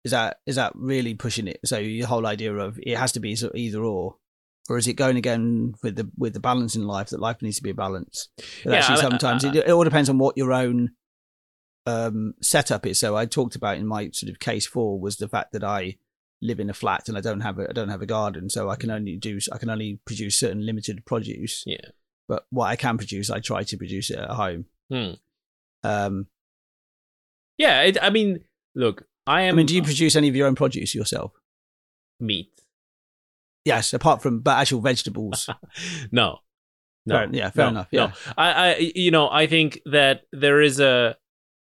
Is 0.04 0.12
that 0.12 0.38
is 0.46 0.56
that 0.56 0.74
really 0.76 1.14
pushing 1.14 1.48
it? 1.48 1.60
So 1.66 1.78
your 1.78 2.08
whole 2.08 2.26
idea 2.28 2.54
of 2.54 2.80
it 2.82 2.98
has 2.98 3.12
to 3.14 3.20
be 3.20 3.36
sort 3.36 3.54
of 3.54 3.58
either 3.60 3.84
or, 3.84 4.16
or 4.70 4.78
is 4.78 4.88
it 4.88 4.94
going 4.94 5.18
again 5.18 5.74
with 5.84 5.96
the 5.96 6.10
with 6.18 6.34
the 6.34 6.40
balance 6.40 6.76
in 6.76 6.86
life 6.86 7.10
that 7.10 7.20
life 7.20 7.42
needs 7.42 7.58
to 7.58 7.64
be 7.64 7.72
a 7.72 7.76
balance? 7.86 8.30
But 8.64 8.74
Yeah, 8.74 8.80
actually, 8.80 8.98
I- 9.00 9.02
sometimes 9.10 9.46
I- 9.46 9.50
it, 9.50 9.56
it 9.56 9.72
all 9.72 9.84
depends 9.84 10.10
on 10.10 10.18
what 10.20 10.38
your 10.38 10.54
own 10.54 10.92
um, 11.86 12.34
setup 12.42 12.86
is. 12.86 13.00
So 13.00 13.16
I 13.18 13.26
talked 13.26 13.56
about 13.56 13.78
in 13.78 13.88
my 13.88 14.10
sort 14.14 14.30
of 14.32 14.40
case 14.40 14.68
for 14.68 15.00
was 15.00 15.18
the 15.18 15.28
fact 15.28 15.54
that 15.54 15.64
I 15.64 15.98
live 16.42 16.60
in 16.60 16.70
a 16.70 16.74
flat 16.74 17.10
and 17.10 17.18
I 17.18 17.22
don't 17.22 17.42
have 17.42 17.60
a 17.60 17.70
I 17.70 17.74
don't 17.74 17.90
have 17.90 18.02
a 18.02 18.06
garden, 18.06 18.50
so 18.50 18.70
I 18.70 18.76
can 18.76 18.90
only 18.92 19.18
do 19.18 19.40
I 19.52 19.58
can 19.58 19.70
only 19.70 20.00
produce 20.06 20.38
certain 20.38 20.66
limited 20.66 21.06
produce. 21.06 21.64
Yeah. 21.66 21.78
But 22.28 22.46
what 22.52 22.66
I 22.68 22.76
can 22.76 22.98
produce, 22.98 23.30
I 23.30 23.40
try 23.40 23.64
to 23.64 23.78
produce 23.78 24.12
it 24.12 24.20
at 24.20 24.30
home. 24.30 24.66
Hmm. 24.92 25.12
Um, 25.84 26.28
Yeah, 27.58 27.82
it, 27.82 27.98
I 28.02 28.10
mean, 28.12 28.42
look, 28.76 29.06
I 29.26 29.42
am. 29.42 29.56
I 29.56 29.58
mean, 29.58 29.66
do 29.66 29.76
you 29.76 29.82
produce 29.84 30.16
any 30.16 30.28
of 30.30 30.36
your 30.36 30.48
own 30.48 30.56
produce 30.56 30.94
yourself? 30.96 31.32
meat? 32.20 32.52
Yes, 33.66 33.94
apart 33.94 34.22
from 34.22 34.40
but 34.40 34.58
actual 34.58 34.82
vegetables. 34.82 35.50
no, 36.12 36.40
no, 37.06 37.16
Fair- 37.16 37.30
yeah, 37.32 37.50
fair 37.50 37.66
no, 37.66 37.70
enough, 37.72 37.88
No, 37.92 38.00
yeah. 38.06 38.12
I, 38.38 38.52
I, 38.52 38.92
you 38.96 39.12
know, 39.12 39.30
I 39.30 39.48
think 39.48 39.82
that 39.86 40.22
there 40.32 40.62
is 40.62 40.80
a 40.80 41.18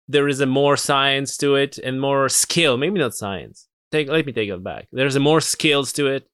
there 0.07 0.27
is 0.27 0.39
a 0.41 0.45
more 0.45 0.77
science 0.77 1.37
to 1.37 1.55
it 1.55 1.77
and 1.77 1.99
more 2.01 2.27
skill. 2.29 2.77
Maybe 2.77 2.99
not 2.99 3.13
science. 3.15 3.67
Take, 3.91 4.07
let 4.09 4.25
me 4.25 4.31
take 4.33 4.49
it 4.49 4.63
back. 4.63 4.87
There's 4.91 5.17
more 5.19 5.41
skills 5.41 5.91
to 5.93 6.07
it 6.07 6.27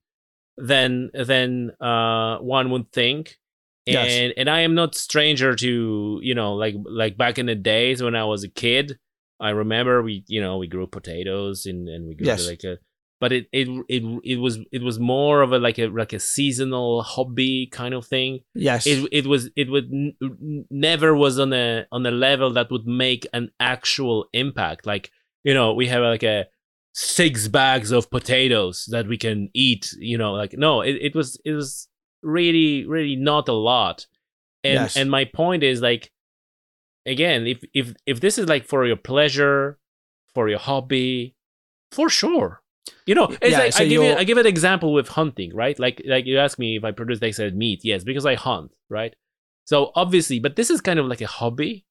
than 0.57 1.09
than 1.13 1.71
uh, 1.81 2.37
one 2.39 2.69
would 2.71 2.91
think. 2.91 3.37
And 3.87 3.93
Yes. 3.93 4.33
and 4.37 4.49
I 4.49 4.61
am 4.61 4.75
not 4.75 4.95
stranger 4.95 5.55
to 5.55 6.19
you 6.21 6.35
know 6.35 6.55
like 6.55 6.75
like 6.85 7.17
back 7.17 7.37
in 7.39 7.45
the 7.45 7.55
days 7.55 8.01
when 8.03 8.15
I 8.15 8.25
was 8.25 8.43
a 8.43 8.49
kid. 8.49 8.97
I 9.39 9.51
remember 9.51 10.01
we 10.03 10.23
you 10.27 10.41
know 10.41 10.57
we 10.57 10.67
grew 10.67 10.87
potatoes 10.87 11.65
and 11.65 11.87
and 11.87 12.07
we 12.07 12.15
grew 12.15 12.27
Yes. 12.27 12.47
like 12.47 12.63
a 12.63 12.79
but 13.21 13.31
it, 13.31 13.47
it 13.53 13.67
it 13.87 14.03
it 14.23 14.37
was 14.39 14.59
it 14.71 14.81
was 14.83 14.99
more 14.99 15.41
of 15.41 15.51
a 15.53 15.57
like 15.59 15.79
a 15.79 15.87
like 15.87 16.11
a 16.13 16.19
seasonal 16.19 17.01
hobby 17.01 17.67
kind 17.71 17.93
of 17.93 18.05
thing 18.05 18.39
yes. 18.53 18.85
it 18.85 19.07
it 19.11 19.25
was 19.25 19.49
it 19.55 19.69
would 19.71 19.89
n- 19.91 20.15
never 20.69 21.15
was 21.15 21.39
on 21.39 21.53
a 21.53 21.85
on 21.91 22.05
a 22.05 22.11
level 22.11 22.51
that 22.53 22.69
would 22.71 22.85
make 22.85 23.25
an 23.33 23.49
actual 23.59 24.27
impact 24.33 24.85
like 24.85 25.11
you 25.43 25.53
know 25.53 25.73
we 25.73 25.87
have 25.87 26.03
like 26.03 26.23
a 26.23 26.45
six 26.99 27.47
bags 27.47 27.91
of 27.91 28.09
potatoes 28.09 28.87
that 28.89 29.05
we 29.07 29.17
can 29.17 29.49
eat 29.53 29.93
you 29.99 30.17
know 30.17 30.33
like 30.33 30.53
no 30.57 30.81
it, 30.81 30.95
it 31.07 31.13
was 31.15 31.39
it 31.45 31.51
was 31.51 31.87
really 32.23 32.85
really 32.87 33.15
not 33.15 33.47
a 33.47 33.53
lot. 33.53 34.07
And 34.63 34.73
Yes. 34.81 34.97
and 34.97 35.11
my 35.11 35.23
point 35.25 35.61
is 35.63 35.79
like 35.79 36.11
again 37.05 37.45
if 37.47 37.63
if 37.73 37.93
if 38.07 38.19
this 38.19 38.37
is 38.39 38.47
like 38.49 38.65
for 38.65 38.85
your 38.85 38.95
pleasure 38.97 39.77
for 40.33 40.49
your 40.49 40.59
hobby 40.59 41.35
for 41.91 42.09
sure. 42.09 42.63
You 43.05 43.15
know 43.15 43.27
it's 43.41 43.51
Yeah, 43.51 43.59
like 43.59 43.73
so 43.73 43.83
i 43.83 43.87
give 43.87 44.01
it 44.01 44.05
you're- 44.05 44.19
i 44.19 44.23
give 44.23 44.37
an 44.39 44.47
example 44.47 44.91
with 44.91 45.09
hunting 45.09 45.53
right? 45.53 45.77
Like 45.77 46.01
like 46.05 46.25
you 46.25 46.39
ask 46.39 46.57
me 46.57 46.77
if 46.77 46.83
i 46.83 46.91
produce 46.91 47.21
like 47.21 47.35
said 47.35 47.55
meat 47.55 47.81
yes 47.83 48.03
because 48.03 48.25
i 48.25 48.33
hunt 48.35 48.71
right? 48.89 49.15
So 49.65 49.91
obviously 49.95 50.39
but 50.39 50.55
this 50.55 50.69
is 50.71 50.81
kind 50.81 50.97
of 50.99 51.05
like 51.05 51.21
a 51.21 51.27
hobby. 51.27 51.85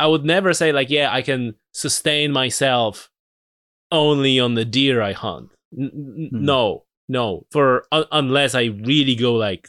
I 0.00 0.06
would 0.08 0.24
never 0.24 0.52
say 0.52 0.72
like 0.72 0.90
yeah 0.90 1.12
i 1.12 1.22
can 1.22 1.54
sustain 1.72 2.32
myself 2.32 3.08
only 3.92 4.40
on 4.40 4.54
the 4.54 4.64
deer 4.64 5.00
i 5.02 5.12
hunt 5.12 5.50
N- 5.78 5.90
n- 5.94 6.28
Hmm. 6.32 6.44
no 6.44 6.84
no 7.08 7.46
for 7.50 7.84
un- 7.92 8.10
unless 8.10 8.54
i 8.54 8.64
really 8.64 9.14
go 9.14 9.34
like 9.34 9.68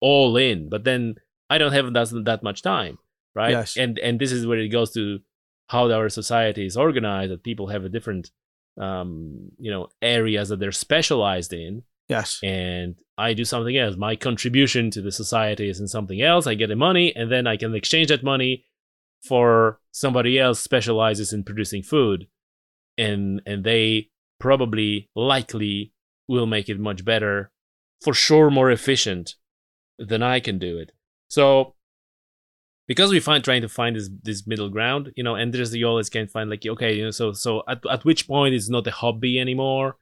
all 0.00 0.36
in 0.36 0.68
but 0.68 0.84
then 0.84 1.16
i 1.50 1.58
don't 1.58 1.72
have 1.72 1.92
that, 1.92 2.22
that 2.24 2.42
much 2.42 2.62
time 2.62 2.98
right 3.34 3.50
Yes. 3.50 3.76
and 3.76 3.98
and 3.98 4.20
this 4.20 4.32
is 4.32 4.46
where 4.46 4.58
it 4.58 4.68
goes 4.68 4.92
to 4.92 5.20
how 5.68 5.90
our 5.90 6.08
society 6.08 6.64
is 6.66 6.76
organized 6.76 7.32
that 7.32 7.42
people 7.42 7.66
have 7.68 7.84
a 7.84 7.88
different 7.88 8.30
um 8.80 9.50
you 9.58 9.70
know 9.70 9.88
areas 10.00 10.48
that 10.48 10.58
they're 10.60 10.72
specialized 10.88 11.52
in 11.52 11.82
yes. 12.08 12.40
and 12.42 12.94
I 13.18 13.34
do 13.34 13.44
something 13.44 13.76
else. 13.76 13.94
My 13.96 14.16
contribution 14.16 14.90
to 14.90 15.00
the 15.02 15.12
society 15.12 15.68
is 15.68 15.78
in 15.80 15.86
something 15.86 16.20
else. 16.20 16.46
I 16.46 16.54
get 16.54 16.68
the 16.68 16.76
money, 16.88 17.14
and 17.14 17.30
then 17.30 17.46
I 17.46 17.56
can 17.56 17.72
exchange 17.74 18.08
that 18.08 18.24
money 18.24 18.64
for 19.28 19.78
somebody 19.92 20.38
else 20.38 20.58
specializes 20.60 21.32
in 21.32 21.44
producing 21.44 21.82
food, 21.82 22.26
and 22.98 23.40
and 23.46 23.64
they 23.64 24.10
probably 24.38 25.08
likely 25.14 25.92
will 26.28 26.46
make 26.46 26.68
it 26.68 26.78
much 26.80 27.04
better, 27.04 27.50
for 28.02 28.14
sure, 28.14 28.50
more 28.50 28.70
efficient 28.70 29.34
than 29.98 30.22
I 30.22 30.40
can 30.40 30.58
do 30.58 30.78
it. 30.78 30.92
So. 31.28 31.74
Because 32.88 33.10
we 33.12 33.20
find 33.20 33.42
trying 33.44 33.62
to 33.62 33.68
find 33.68 33.94
this 33.96 34.10
this 34.22 34.46
middle 34.46 34.68
ground, 34.68 35.12
you 35.16 35.22
know, 35.22 35.36
and 35.36 35.54
there's 35.54 35.74
you 35.74 35.86
always 35.86 36.10
can 36.10 36.26
find 36.26 36.50
like 36.50 36.66
okay, 36.66 36.94
you 36.94 37.04
know, 37.04 37.10
so 37.12 37.32
so 37.32 37.62
at 37.68 37.80
at 37.88 38.04
which 38.04 38.26
point 38.26 38.54
it's 38.54 38.68
not 38.68 38.86
a 38.86 38.90
hobby 38.90 39.38
anymore, 39.38 39.96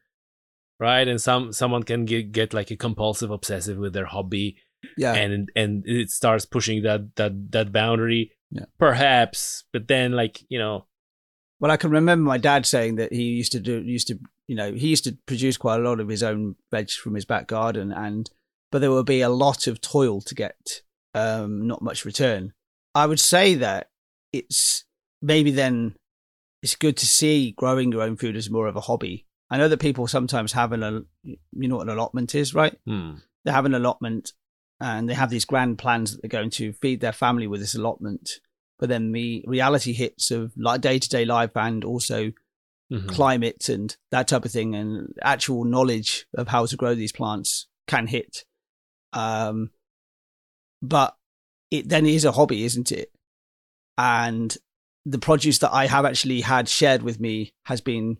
right? 0.80 1.06
And 1.06 1.20
some 1.20 1.52
someone 1.52 1.82
can 1.82 2.06
get, 2.06 2.32
get 2.32 2.54
like 2.54 2.70
a 2.70 2.76
compulsive 2.76 3.30
obsessive 3.30 3.76
with 3.76 3.92
their 3.92 4.06
hobby, 4.06 4.56
Yeah. 4.96 5.12
and 5.12 5.50
and 5.54 5.86
it 5.86 6.10
starts 6.10 6.46
pushing 6.46 6.82
that 6.82 7.14
that 7.16 7.52
that 7.52 7.70
boundary. 7.70 8.32
Yeah. 8.50 8.64
Perhaps, 8.78 9.64
but 9.74 9.86
then 9.86 10.12
like 10.12 10.40
you 10.48 10.58
know, 10.58 10.86
Well, 11.60 11.70
I 11.70 11.76
can 11.76 11.90
remember 11.90 12.26
my 12.26 12.38
dad 12.38 12.64
saying 12.64 12.96
that 12.96 13.12
he 13.12 13.22
used 13.22 13.52
to 13.52 13.60
do 13.60 13.82
used 13.82 14.08
to 14.08 14.18
you 14.48 14.56
know 14.56 14.72
he 14.72 14.88
used 14.88 15.04
to 15.04 15.16
produce 15.26 15.56
quite 15.56 15.76
a 15.76 15.82
lot 15.82 16.00
of 16.00 16.08
his 16.08 16.22
own 16.22 16.56
veg 16.70 16.90
from 16.90 17.14
his 17.14 17.24
back 17.26 17.46
garden, 17.46 17.92
and 17.92 18.30
but 18.70 18.80
there 18.80 18.90
would 18.90 19.06
be 19.06 19.20
a 19.20 19.28
lot 19.28 19.66
of 19.66 19.80
toil 19.80 20.20
to 20.22 20.34
get 20.34 20.82
um, 21.14 21.66
not 21.66 21.82
much 21.82 22.04
return. 22.04 22.52
I 22.94 23.06
would 23.06 23.20
say 23.20 23.54
that 23.56 23.90
it's 24.32 24.84
maybe 25.20 25.50
then 25.50 25.94
it's 26.62 26.76
good 26.76 26.96
to 26.98 27.06
see 27.06 27.52
growing 27.52 27.92
your 27.92 28.02
own 28.02 28.16
food 28.16 28.36
as 28.36 28.50
more 28.50 28.66
of 28.66 28.76
a 28.76 28.80
hobby. 28.80 29.26
I 29.50 29.58
know 29.58 29.68
that 29.68 29.80
people 29.80 30.06
sometimes 30.06 30.52
have 30.52 30.72
an 30.72 31.06
you 31.24 31.68
know 31.68 31.76
what 31.76 31.88
an 31.88 31.94
allotment 31.94 32.34
is, 32.34 32.54
right? 32.54 32.76
hmm, 32.86 33.16
they 33.44 33.52
have 33.52 33.66
an 33.66 33.74
allotment 33.74 34.32
and 34.80 35.08
they 35.08 35.14
have 35.14 35.30
these 35.30 35.44
grand 35.44 35.78
plans 35.78 36.12
that 36.12 36.22
they're 36.22 36.40
going 36.40 36.50
to 36.50 36.72
feed 36.72 37.00
their 37.00 37.12
family 37.12 37.46
with 37.46 37.60
this 37.60 37.74
allotment. 37.74 38.40
But 38.80 38.88
then 38.88 39.12
the 39.12 39.44
reality 39.46 39.92
hits 39.92 40.30
of 40.30 40.52
like 40.56 40.80
day 40.80 40.98
to 40.98 41.08
day 41.08 41.24
life 41.26 41.54
and 41.54 41.84
also 41.84 42.32
mhm. 42.90 43.08
climate 43.08 43.68
and 43.68 43.94
that 44.10 44.26
type 44.26 44.44
of 44.46 44.50
thing 44.50 44.74
and 44.74 45.14
actual 45.22 45.64
knowledge 45.64 46.26
of 46.34 46.48
how 46.48 46.64
to 46.66 46.76
grow 46.76 46.94
these 46.94 47.12
plants 47.12 47.68
can 47.86 48.06
hit. 48.06 48.44
Um, 49.12 49.70
but 50.80 51.14
it 51.70 51.88
then 51.90 52.06
is 52.06 52.24
a 52.24 52.32
hobby, 52.32 52.64
isn't 52.64 52.90
it? 52.90 53.12
And 53.98 54.56
the 55.04 55.18
produce 55.18 55.58
that 55.58 55.72
I 55.72 55.86
have 55.86 56.06
actually 56.06 56.40
had 56.40 56.68
shared 56.68 57.02
with 57.02 57.20
me 57.20 57.52
has 57.66 57.80
been 57.80 58.16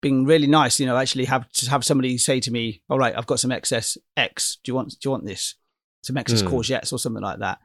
been 0.00 0.24
really 0.24 0.46
nice. 0.46 0.80
You 0.80 0.86
know, 0.86 0.96
actually 0.96 1.26
have 1.26 1.46
to 1.52 1.68
have 1.68 1.84
somebody 1.84 2.16
say 2.16 2.40
to 2.40 2.50
me, 2.50 2.82
"All 2.88 2.98
right, 2.98 3.14
I've 3.14 3.26
got 3.26 3.40
some 3.40 3.52
excess 3.52 3.98
X. 4.16 4.58
Do 4.64 4.70
you 4.70 4.74
want? 4.74 4.90
Do 4.92 4.96
you 5.04 5.10
want 5.10 5.26
this? 5.26 5.56
Some 6.02 6.16
excess 6.16 6.42
Mm. 6.42 6.48
courgettes 6.48 6.90
or 6.92 6.98
something 6.98 7.22
like 7.22 7.40
that." 7.40 7.60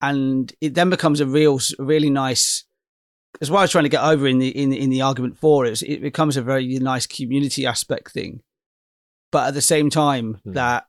And 0.00 0.52
it 0.60 0.74
then 0.74 0.90
becomes 0.90 1.20
a 1.20 1.26
real, 1.26 1.58
really 1.78 2.10
nice. 2.10 2.64
That's 3.40 3.50
what 3.50 3.58
I 3.60 3.62
was 3.62 3.70
trying 3.70 3.84
to 3.84 3.90
get 3.90 4.02
over 4.02 4.26
in 4.26 4.38
the 4.38 4.48
in 4.48 4.72
in 4.72 4.90
the 4.90 5.02
argument 5.02 5.38
for 5.38 5.66
it. 5.66 5.82
It 5.82 6.00
becomes 6.02 6.36
a 6.36 6.42
very 6.42 6.66
nice 6.78 7.06
community 7.06 7.66
aspect 7.66 8.12
thing, 8.12 8.40
but 9.32 9.48
at 9.48 9.54
the 9.54 9.62
same 9.62 9.90
time 9.90 10.40
Mm. 10.46 10.54
that 10.54 10.86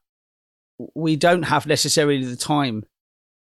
we 0.95 1.15
don't 1.15 1.43
have 1.43 1.65
necessarily 1.67 2.23
the 2.23 2.35
time 2.35 2.85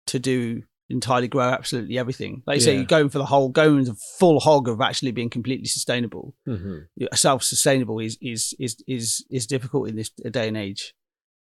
to 0.07 0.19
do 0.19 0.63
entirely 0.91 1.27
grow 1.27 1.49
absolutely 1.49 1.97
everything. 1.99 2.43
Like 2.47 2.57
you 2.57 2.61
say, 2.61 2.75
you're 2.77 2.85
going 2.85 3.09
for 3.09 3.17
the 3.19 3.25
whole, 3.25 3.49
going 3.49 3.85
the 3.85 3.95
full 4.19 4.39
hog 4.41 4.69
of 4.69 4.81
actually 4.83 5.13
being 5.13 5.31
completely 5.31 5.67
sustainable 5.67 6.35
Mhm. 6.47 6.87
self-sustainable 7.15 7.99
is 8.01 8.19
is 8.21 8.55
is 8.59 8.77
is 8.87 9.25
is 9.31 9.47
difficult 9.47 9.89
in 9.89 9.97
this 9.97 10.11
day 10.11 10.49
and 10.49 10.57
age, 10.57 10.95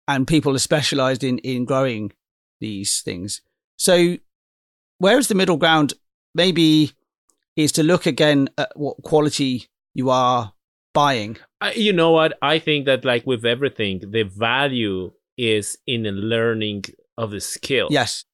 and 0.08 0.28
people 0.28 0.54
are 0.56 0.60
specialised 0.60 1.24
in 1.24 1.40
in 1.40 1.66
growing 1.66 2.12
these 2.62 3.02
things. 3.02 3.42
So, 3.78 4.18
where 5.00 5.18
is 5.18 5.28
the 5.28 5.36
middle 5.36 5.58
ground? 5.58 5.94
Maybe 6.36 6.92
is 7.56 7.72
to 7.74 7.84
look 7.84 8.06
again 8.06 8.50
at 8.58 8.72
what 8.76 8.98
quality 9.04 9.68
you 9.94 10.10
are 10.10 10.54
buying. 10.94 11.38
I, 11.62 11.74
you 11.74 11.94
know 11.94 12.12
what? 12.12 12.38
I 12.42 12.60
think 12.60 12.86
that 12.86 13.06
like 13.06 13.26
with 13.28 13.46
everything, 13.46 14.02
the 14.12 14.24
value 14.24 15.12
is 15.38 15.78
in 15.86 16.04
the 16.04 16.12
learning 16.12 16.86
of 17.18 17.32
the 17.32 17.40
skill, 17.42 17.88
Yes, 17.92 18.26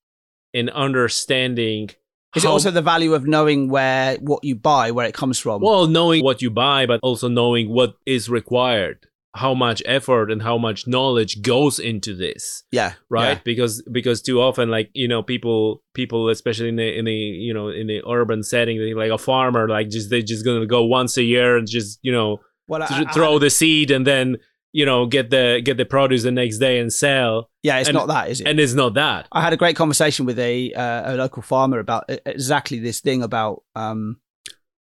in 0.53 0.69
understanding. 0.69 1.89
is 2.35 2.43
it 2.45 2.47
also 2.47 2.71
the 2.71 2.81
value 2.81 3.13
of 3.13 3.25
knowing 3.27 3.69
where 3.69 4.15
what 4.17 4.43
you 4.43 4.55
buy, 4.55 4.91
where 4.91 5.05
it 5.07 5.13
comes 5.13 5.37
from? 5.39 5.61
well 5.61 5.87
knowing 5.87 6.23
what 6.23 6.41
you 6.41 6.49
buy, 6.49 6.85
but 6.85 6.99
also 7.03 7.27
knowing 7.27 7.69
what 7.69 7.95
is 8.05 8.29
required, 8.29 9.05
how 9.35 9.53
much 9.53 9.81
effort 9.85 10.31
and 10.31 10.41
how 10.41 10.57
much 10.57 10.87
knowledge 10.87 11.41
goes 11.41 11.77
into 11.79 12.15
this. 12.15 12.63
yeah, 12.71 12.93
right 13.09 13.37
yeah. 13.37 13.41
because 13.45 13.81
because 13.91 14.21
too 14.21 14.41
often 14.41 14.69
like 14.69 14.89
you 14.93 15.07
know 15.07 15.21
people 15.21 15.83
people 15.93 16.29
especially 16.29 16.69
in 16.69 16.77
the 16.77 16.97
in 16.97 17.05
the 17.05 17.13
you 17.13 17.53
know 17.53 17.69
in 17.69 17.87
the 17.87 18.01
urban 18.09 18.41
setting 18.43 18.79
like 18.95 19.11
a 19.11 19.17
farmer 19.17 19.69
like 19.69 19.89
just 19.89 20.09
they're 20.09 20.21
just 20.23 20.43
gonna 20.43 20.65
go 20.65 20.83
once 20.83 21.15
a 21.17 21.23
year 21.23 21.57
and 21.57 21.67
just 21.67 21.99
you 22.01 22.11
know 22.11 22.39
Well, 22.67 22.85
th- 22.87 23.07
I- 23.07 23.11
throw 23.11 23.37
the 23.39 23.49
seed 23.51 23.91
and 23.91 24.05
then 24.07 24.37
you 24.73 24.85
know 24.85 25.05
get 25.05 25.29
the 25.29 25.61
get 25.63 25.77
the 25.77 25.85
produce 25.85 26.23
the 26.23 26.31
next 26.31 26.57
day 26.57 26.79
and 26.79 26.91
sell 26.91 27.49
yeah, 27.61 27.79
it's 27.79 27.89
and- 27.89 27.95
not 27.95 28.07
that, 28.07 28.29
is 28.31 28.41
it? 28.41 28.47
and 28.47 28.59
it's 28.59 28.73
not 28.73 28.93
that 28.95 29.27
I 29.31 29.41
had 29.41 29.53
a 29.53 29.57
great 29.57 29.75
conversation 29.75 30.25
with 30.25 30.39
a 30.39 30.73
uh, 30.73 31.13
a 31.13 31.15
local 31.15 31.41
farmer 31.43 31.77
about 31.79 32.05
e- 32.09 32.17
exactly 32.25 32.79
this 32.79 32.99
thing 32.99 33.21
about 33.23 33.63
um 33.75 34.17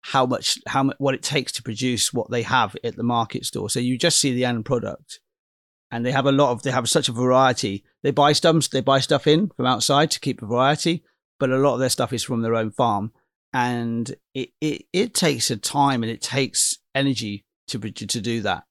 how 0.04 0.26
much 0.26 0.60
how 0.68 0.84
much 0.84 0.98
what 1.00 1.16
it 1.16 1.24
takes 1.24 1.52
to 1.54 1.64
produce 1.64 2.14
what 2.14 2.30
they 2.30 2.44
have 2.44 2.76
at 2.84 2.96
the 2.96 3.04
market 3.04 3.46
store. 3.46 3.70
So 3.70 3.80
you 3.80 3.98
just 3.98 4.20
see 4.20 4.34
the 4.34 4.46
end 4.46 4.66
product, 4.66 5.20
and 5.92 6.06
they 6.06 6.12
have 6.12 6.26
a 6.26 6.32
lot 6.32 6.52
of 6.52 6.62
they 6.62 6.72
have 6.72 6.90
such 6.90 7.10
a 7.10 7.14
variety. 7.14 7.84
They 8.04 8.12
buy 8.12 8.34
stuff 8.34 8.70
they 8.70 8.82
buy 8.82 9.00
stuff 9.00 9.28
in 9.28 9.50
from 9.56 9.66
outside 9.66 10.12
to 10.12 10.20
keep 10.20 10.42
the 10.42 10.46
variety, 10.46 11.04
but 11.40 11.50
a 11.50 11.58
lot 11.58 11.76
of 11.76 11.80
their 11.80 11.90
stuff 11.90 12.12
is 12.12 12.24
from 12.24 12.42
their 12.42 12.56
own 12.56 12.72
farm, 12.72 13.14
and 13.54 14.14
it 14.34 14.50
it, 14.60 14.84
it 14.92 15.14
takes 15.14 15.50
a 15.50 15.58
time 15.58 16.04
and 16.04 16.12
it 16.12 16.22
takes 16.22 16.78
energy 16.94 17.46
to 17.68 17.80
to 17.80 18.22
do 18.22 18.42
that 18.42 18.64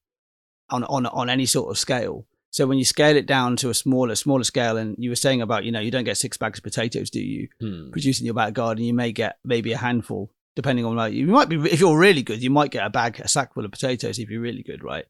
on 0.69 0.85
on 0.85 1.07
on 1.07 1.31
any 1.31 1.47
sort 1.47 1.71
of 1.71 1.79
scale. 1.79 2.27
So 2.51 2.67
when 2.67 2.77
you 2.77 2.85
scale 2.85 3.17
it 3.17 3.25
down 3.25 3.57
to 3.57 3.71
a 3.71 3.75
smaller 3.75 4.15
smaller 4.17 4.45
scale, 4.45 4.77
and 4.77 4.97
you 4.99 5.09
were 5.09 5.17
saying 5.17 5.41
about 5.41 5.65
you 5.65 5.73
know 5.73 5.81
you 5.81 5.91
don't 5.91 6.05
get 6.05 6.19
six 6.19 6.37
bags 6.37 6.59
of 6.59 6.65
potatoes, 6.65 7.09
do 7.09 7.21
you? 7.21 7.49
Hmm. 7.59 7.91
Producing 7.91 8.27
your 8.27 8.35
back 8.35 8.53
garden, 8.53 8.85
you 8.85 8.93
may 8.93 9.13
get 9.13 9.39
maybe 9.43 9.73
a 9.73 9.79
handful, 9.79 10.31
depending 10.57 10.85
on 10.85 10.97
like 10.97 11.15
you 11.15 11.27
might 11.27 11.49
be 11.49 11.57
if 11.57 11.81
you're 11.81 11.99
really 11.99 12.23
good, 12.23 12.43
you 12.43 12.51
might 12.51 12.71
get 12.71 12.87
a 12.87 12.91
bag 12.91 13.21
a 13.21 13.29
sack 13.29 13.55
full 13.55 13.65
of 13.65 13.71
potatoes 13.71 14.19
if 14.19 14.31
you're 14.31 14.41
really 14.41 14.63
good, 14.63 14.83
right? 14.83 15.05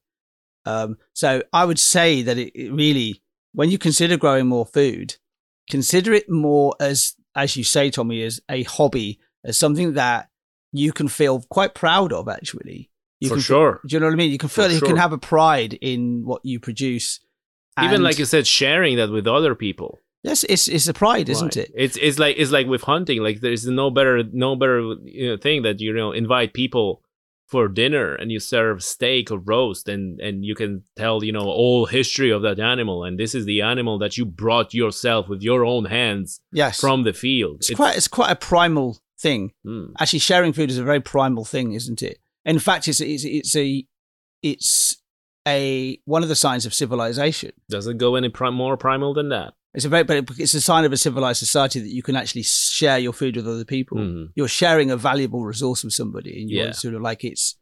Um, 0.65 0.97
so 1.13 1.43
I 1.53 1.65
would 1.65 1.79
say 1.79 2.23
that 2.23 2.39
it, 2.39 2.53
it 2.55 2.73
really, 2.73 3.23
when 3.53 3.71
you 3.71 3.79
consider 3.79 4.17
growing 4.17 4.47
more 4.47 4.67
food, 4.67 5.17
consider 5.69 6.13
it 6.13 6.31
more 6.31 6.75
as 6.81 7.15
as 7.35 7.57
you 7.57 7.65
say, 7.65 7.91
Tommy, 7.91 8.23
as 8.23 8.41
a 8.49 8.63
hobby, 8.65 9.19
as 9.45 9.59
something 9.59 9.95
that 9.95 10.29
you 10.73 10.93
can 10.93 11.09
feel 11.09 11.43
quite 11.51 11.75
proud 11.75 12.13
of. 12.13 12.29
Actually, 12.29 12.91
you 13.21 13.29
For 13.29 13.37
can 13.37 13.43
sure. 13.43 13.81
do 13.87 13.97
you 13.97 14.01
know 14.01 14.07
what 14.07 14.13
I 14.13 14.17
mean? 14.17 14.31
You 14.31 14.39
can 14.39 14.49
feel 14.49 14.69
For 14.69 14.75
you 14.75 14.81
can 14.81 14.97
have 14.97 15.13
a 15.13 15.19
pride 15.19 15.75
in 15.75 16.25
what 16.25 16.45
you 16.45 16.61
produce. 16.61 17.21
Even 17.83 18.03
like 18.03 18.19
you 18.19 18.27
said, 18.27 18.47
sharing 18.47 18.97
that 18.97 19.11
with 19.11 19.27
other 19.27 19.55
people. 19.55 19.99
Yes, 20.23 20.45
it's 20.49 20.69
it's 20.69 20.89
a 20.89 20.95
pride, 20.95 21.29
isn't 21.29 21.57
Right. 21.57 21.69
it? 21.69 21.73
It's 21.75 21.97
it's 21.97 22.19
like 22.19 22.37
it's 22.39 22.51
like 22.53 22.67
with 22.67 22.83
hunting. 22.83 23.23
Like 23.23 23.41
there's 23.41 23.67
no 23.67 23.91
better 23.91 24.23
no 24.33 24.57
better 24.57 24.81
you 25.05 25.29
know, 25.31 25.37
thing 25.37 25.63
that 25.63 25.81
you 25.81 25.93
know 25.93 26.13
invite 26.13 26.53
people 26.55 27.03
for 27.47 27.69
dinner 27.69 28.15
and 28.15 28.33
you 28.33 28.41
serve 28.41 28.83
steak 28.83 29.31
or 29.31 29.39
roast 29.39 29.87
and 29.87 30.19
and 30.21 30.43
you 30.45 30.55
can 30.55 30.83
tell 30.97 31.23
you 31.23 31.33
know 31.33 31.43
all 31.45 31.85
history 31.85 32.31
of 32.31 32.41
that 32.41 32.59
animal 32.59 33.05
and 33.05 33.19
this 33.19 33.35
is 33.35 33.45
the 33.45 33.61
animal 33.61 33.99
that 33.99 34.17
you 34.17 34.25
brought 34.25 34.73
yourself 34.73 35.29
with 35.29 35.43
your 35.43 35.63
own 35.65 35.85
hands 35.85 36.41
Yes, 36.51 36.81
from 36.81 37.05
the 37.05 37.13
field. 37.13 37.57
it's 37.61 37.75
quite 37.75 37.97
it's 37.97 38.09
quite 38.09 38.31
a 38.31 38.37
primal 38.37 38.99
thing. 39.21 39.53
mm, 39.67 39.93
Actually, 40.01 40.21
sharing 40.21 40.53
food 40.55 40.71
is 40.71 40.79
a 40.79 40.83
very 40.85 41.01
primal 41.01 41.45
thing, 41.45 41.73
isn't 41.75 42.01
it? 42.03 42.19
In 42.47 42.59
fact, 42.59 42.89
it's 42.89 43.01
it's 43.03 43.25
it's 43.25 43.55
a 43.55 43.87
it's 44.43 44.97
a 45.47 45.99
one 46.07 46.23
of 46.23 46.29
the 46.29 46.35
signs 46.37 46.65
of 46.67 46.73
civilization. 46.73 47.53
doesn't 47.69 47.99
go 47.99 48.15
any 48.15 48.29
prim- 48.31 48.55
more 48.55 48.77
primal 48.77 49.13
than 49.15 49.29
that. 49.29 49.53
It's 49.75 49.87
a 49.87 49.89
very, 49.89 50.03
but 50.05 50.23
it's 50.39 50.53
a 50.55 50.61
sign 50.61 50.85
of 50.85 50.93
a 50.93 50.97
civilized 50.99 51.39
society 51.39 51.81
that 51.81 51.89
you 51.95 52.03
can 52.03 52.15
actually 52.17 52.43
share 52.43 52.99
your 52.99 53.13
food 53.15 53.37
with 53.37 53.49
other 53.49 53.65
people. 53.65 53.97
Mhm. 53.99 54.29
You're 54.35 54.49
sharing 54.49 54.91
a 54.91 54.97
valuable 54.99 55.45
resource 55.45 55.83
with 55.83 55.95
somebody, 55.95 56.43
and 56.43 56.51
you're 56.51 56.67
Yeah. 56.67 56.73
sort 56.73 56.95
of 56.95 57.01
like 57.03 57.25
it's 57.25 57.57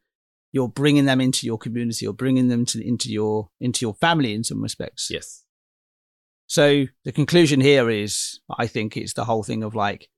you're 0.52 0.69
bringing 0.69 1.05
them 1.05 1.21
into 1.21 1.47
your 1.47 1.57
community, 1.59 2.05
or 2.07 2.12
bringing 2.12 2.49
them 2.49 2.64
to 2.67 2.85
into 2.85 3.09
your 3.12 3.50
into 3.61 3.85
your 3.85 3.95
family 3.95 4.35
in 4.35 4.43
some 4.43 4.61
respects. 4.61 5.09
Yes. 5.09 5.45
So 6.49 6.87
the 7.05 7.12
conclusion 7.12 7.61
here 7.61 7.88
is, 7.88 8.40
I 8.59 8.67
think, 8.67 8.97
it's 8.97 9.12
the 9.12 9.25
whole 9.26 9.45
thing 9.45 9.62
of 9.62 9.76
like, 9.76 10.09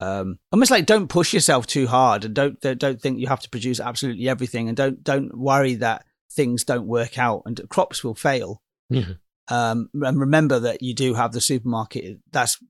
um, 0.00 0.40
almost 0.50 0.72
like 0.72 0.86
don't 0.86 1.06
push 1.06 1.32
yourself 1.32 1.68
too 1.68 1.86
hard, 1.86 2.24
and 2.24 2.34
don't 2.34 2.60
don't, 2.60 2.78
don't 2.80 3.00
think 3.00 3.20
you 3.20 3.28
have 3.28 3.40
to 3.42 3.48
produce 3.50 3.78
absolutely 3.78 4.28
everything, 4.28 4.66
and 4.66 4.76
don't 4.76 5.04
don't 5.04 5.38
worry 5.38 5.76
that 5.76 6.04
things 6.32 6.64
don't 6.64 6.86
work 6.88 7.18
out 7.18 7.42
and 7.46 7.60
crops 7.68 8.02
will 8.02 8.16
fail. 8.16 8.62
Yeah. 8.88 9.12
Um, 9.50 9.90
and 9.94 10.18
remember 10.20 10.60
that 10.60 10.82
you 10.82 10.94
do 10.94 11.14
have 11.14 11.32
the 11.32 11.40
supermarket. 11.40 12.18
That's 12.30 12.62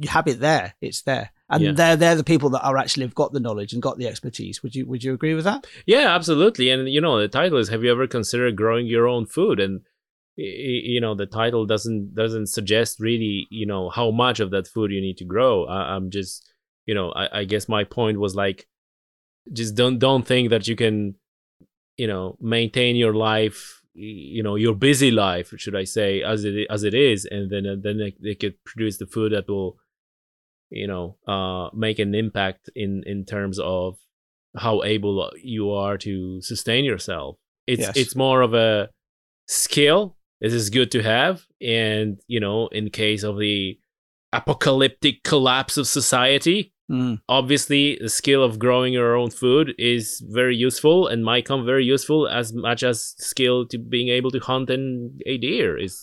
you 0.00 0.08
have 0.08 0.26
it 0.28 0.40
there. 0.40 0.74
It's 0.80 1.02
there, 1.02 1.30
and 1.48 1.62
Yeah. 1.62 1.72
they're 1.72 1.96
they're 1.96 2.14
the 2.16 2.24
people 2.24 2.50
that 2.50 2.64
are 2.64 2.76
actually 2.76 3.06
have 3.06 3.14
got 3.14 3.32
the 3.32 3.40
knowledge 3.40 3.72
and 3.72 3.82
got 3.82 3.98
the 3.98 4.06
expertise. 4.06 4.62
Would 4.62 4.74
you 4.74 4.86
would 4.86 5.02
you 5.04 5.14
agree 5.14 5.34
with 5.34 5.44
that? 5.44 5.66
Yeah, 5.86 6.14
absolutely. 6.14 6.70
And 6.70 6.88
you 6.88 7.00
know, 7.00 7.18
the 7.18 7.28
title 7.28 7.58
is 7.58 7.68
"Have 7.68 7.82
you 7.84 7.90
ever 7.90 8.06
considered 8.06 8.56
growing 8.56 8.86
your 8.86 9.06
own 9.08 9.26
food?" 9.26 9.60
And 9.60 9.80
you 10.36 11.00
know, 11.00 11.16
the 11.16 11.26
title 11.26 11.66
doesn't 11.66 12.14
doesn't 12.14 12.46
suggest 12.46 13.00
really, 13.00 13.48
you 13.50 13.66
know, 13.66 13.90
how 13.90 14.10
much 14.12 14.38
of 14.38 14.50
that 14.52 14.68
food 14.68 14.92
you 14.92 15.00
need 15.00 15.16
to 15.16 15.24
grow. 15.24 15.64
I, 15.64 15.96
I'm 15.96 16.10
just, 16.10 16.52
you 16.86 16.94
know, 16.94 17.10
I, 17.10 17.40
I 17.40 17.44
guess 17.44 17.68
my 17.68 17.82
point 17.82 18.20
was 18.20 18.36
like, 18.36 18.68
just 19.52 19.74
don't 19.74 19.98
don't 19.98 20.24
think 20.24 20.50
that 20.50 20.68
you 20.68 20.76
can, 20.76 21.16
you 21.96 22.06
know, 22.06 22.36
maintain 22.40 22.94
your 22.94 23.14
life, 23.14 23.77
you 23.98 24.42
know, 24.42 24.54
your 24.54 24.74
busy 24.74 25.10
life, 25.10 25.52
should 25.56 25.74
I 25.74 25.84
say, 25.84 26.22
as 26.22 26.44
it 26.44 26.66
as 26.70 26.84
it 26.84 26.94
is, 26.94 27.24
and 27.24 27.50
then 27.50 27.66
and 27.66 27.82
then 27.82 27.98
they, 27.98 28.14
they 28.22 28.34
could 28.34 28.62
produce 28.64 28.98
the 28.98 29.06
food 29.06 29.32
that 29.32 29.48
will, 29.48 29.76
you 30.70 30.86
know, 30.86 31.16
uh, 31.26 31.70
make 31.74 31.98
an 31.98 32.14
impact 32.14 32.70
in 32.74 33.02
in 33.06 33.24
terms 33.24 33.58
of 33.58 33.96
how 34.56 34.82
able 34.82 35.30
you 35.42 35.72
are 35.72 35.98
to 35.98 36.40
sustain 36.42 36.84
yourself. 36.84 37.36
It's 37.66 37.82
Yes. 37.82 37.96
it's 37.96 38.16
more 38.16 38.40
of 38.42 38.54
a 38.54 38.88
skill. 39.46 40.16
This 40.40 40.52
is 40.52 40.70
good 40.70 40.90
to 40.92 41.02
have, 41.02 41.44
and 41.60 42.20
you 42.28 42.40
know, 42.40 42.68
in 42.68 42.90
case 42.90 43.24
of 43.24 43.38
the 43.38 43.78
apocalyptic 44.32 45.22
collapse 45.24 45.76
of 45.76 45.86
society, 45.88 46.72
Mm. 46.90 47.20
obviously 47.28 47.98
the 48.00 48.08
skill 48.08 48.42
of 48.42 48.58
growing 48.58 48.94
your 48.94 49.14
own 49.14 49.30
food 49.30 49.74
is 49.76 50.24
very 50.26 50.56
useful 50.56 51.06
and 51.06 51.22
might 51.22 51.44
come 51.44 51.66
very 51.66 51.84
useful 51.84 52.26
as 52.26 52.54
much 52.54 52.82
as 52.82 53.14
skill 53.18 53.66
to 53.66 53.76
being 53.76 54.08
able 54.08 54.30
to 54.30 54.38
hunt 54.38 54.70
and 54.70 55.20
a 55.26 55.36
deer 55.36 55.76
is 55.76 56.02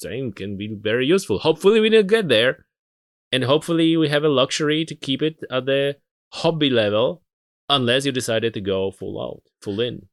same 0.00 0.32
can 0.32 0.56
be 0.56 0.74
very 0.74 1.06
useful. 1.06 1.38
Hopefully 1.38 1.80
we 1.80 1.88
don't 1.88 2.06
get 2.06 2.28
there, 2.28 2.66
and 3.32 3.44
hopefully 3.44 3.96
we 3.96 4.08
have 4.08 4.24
a 4.24 4.28
luxury 4.28 4.84
to 4.84 4.94
keep 4.94 5.22
it 5.22 5.38
at 5.50 5.66
the 5.66 5.96
hobby 6.32 6.70
level, 6.70 7.22
unless 7.68 8.04
you 8.04 8.12
decided 8.12 8.54
to 8.54 8.60
go 8.60 8.90
full 8.90 9.20
out, 9.20 9.42
full 9.62 9.80
in. 9.80 10.06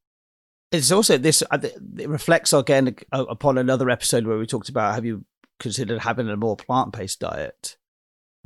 It's 0.70 0.90
also 0.90 1.18
this. 1.18 1.42
uh, 1.50 1.58
It 1.98 2.08
reflects 2.08 2.52
again 2.52 2.96
uh, 3.12 3.26
upon 3.28 3.58
another 3.58 3.90
episode 3.90 4.26
where 4.26 4.38
we 4.38 4.46
talked 4.46 4.68
about 4.68 4.94
have 4.94 5.04
you 5.04 5.24
considered 5.58 6.00
having 6.00 6.28
a 6.28 6.36
more 6.36 6.56
plant 6.56 6.92
based 6.92 7.20
diet. 7.20 7.76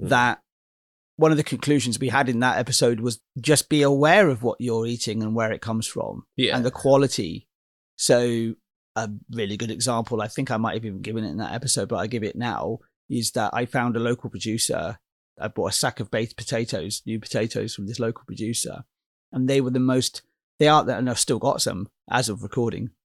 Mm. 0.01 0.09
That 0.09 0.41
one 1.17 1.31
of 1.31 1.37
the 1.37 1.45
conclusions 1.45 1.99
we 1.99 2.09
had 2.09 2.29
in 2.29 2.41
that 2.41 2.59
episode 2.59 3.01
was 3.01 3.21
just 3.41 3.69
be 3.69 3.83
aware 3.83 4.29
of 4.29 4.43
what 4.43 4.61
you're 4.61 4.87
eating 4.87 5.23
and 5.23 5.35
where 5.35 5.53
it 5.53 5.63
comes 5.63 5.87
from 5.87 6.27
Yeah, 6.37 6.57
and 6.57 6.65
the 6.65 6.71
quality. 6.71 7.49
So 7.97 8.55
a 8.97 9.11
really 9.31 9.57
good 9.57 9.71
example, 9.71 10.23
I 10.23 10.29
think 10.29 10.51
I 10.51 10.57
might 10.57 10.75
have 10.75 10.85
even 10.85 11.03
given 11.03 11.25
it 11.25 11.31
in 11.31 11.37
that 11.37 11.53
episode, 11.53 11.89
but 11.89 11.97
I 11.97 12.07
give 12.07 12.25
it 12.25 12.35
now, 12.35 12.79
is 13.09 13.33
that 13.33 13.51
I 13.53 13.67
found 13.67 13.95
a 13.95 14.01
local 14.01 14.31
producer. 14.31 14.99
I 15.39 15.49
bought 15.49 15.71
a 15.71 15.73
sack 15.73 16.01
of 16.01 16.11
baked 16.11 16.37
potatoes, 16.37 17.03
new 17.05 17.21
potatoes 17.21 17.75
from 17.75 17.87
this 17.87 18.01
local 18.01 18.25
producer, 18.25 18.85
and 19.33 19.49
they 19.49 19.61
were 19.61 19.71
the 19.71 19.79
most. 19.79 20.23
They 20.59 20.69
are, 20.69 20.89
and 20.89 21.11
I've 21.11 21.19
still 21.19 21.39
got 21.39 21.61
some 21.61 21.89
as 22.11 22.29
of 22.29 22.43
recording. 22.43 22.91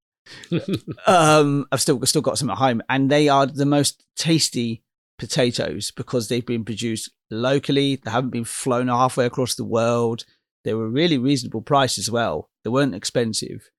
Um, 1.08 1.66
I've 1.72 1.82
still 1.82 2.06
still 2.06 2.22
got 2.22 2.38
some 2.38 2.50
at 2.50 2.58
home, 2.58 2.82
and 2.88 3.10
they 3.10 3.28
are 3.28 3.46
the 3.46 3.66
most 3.66 4.06
tasty 4.16 4.84
potatoes 5.22 5.92
because 5.92 6.28
they've 6.28 6.46
been 6.46 6.66
produced 6.66 7.12
locally. 7.30 7.96
They 7.96 8.10
haven't 8.10 8.32
been 8.32 8.44
flown 8.44 8.88
halfway 8.88 9.28
across 9.28 9.54
the 9.54 9.64
world. 9.64 10.26
They 10.64 10.74
were 10.74 10.90
really 10.90 11.20
reasonable 11.20 11.62
price 11.62 12.00
as 12.00 12.10
well. 12.10 12.50
They 12.64 12.72
weren't 12.72 12.96
expensive. 12.96 13.70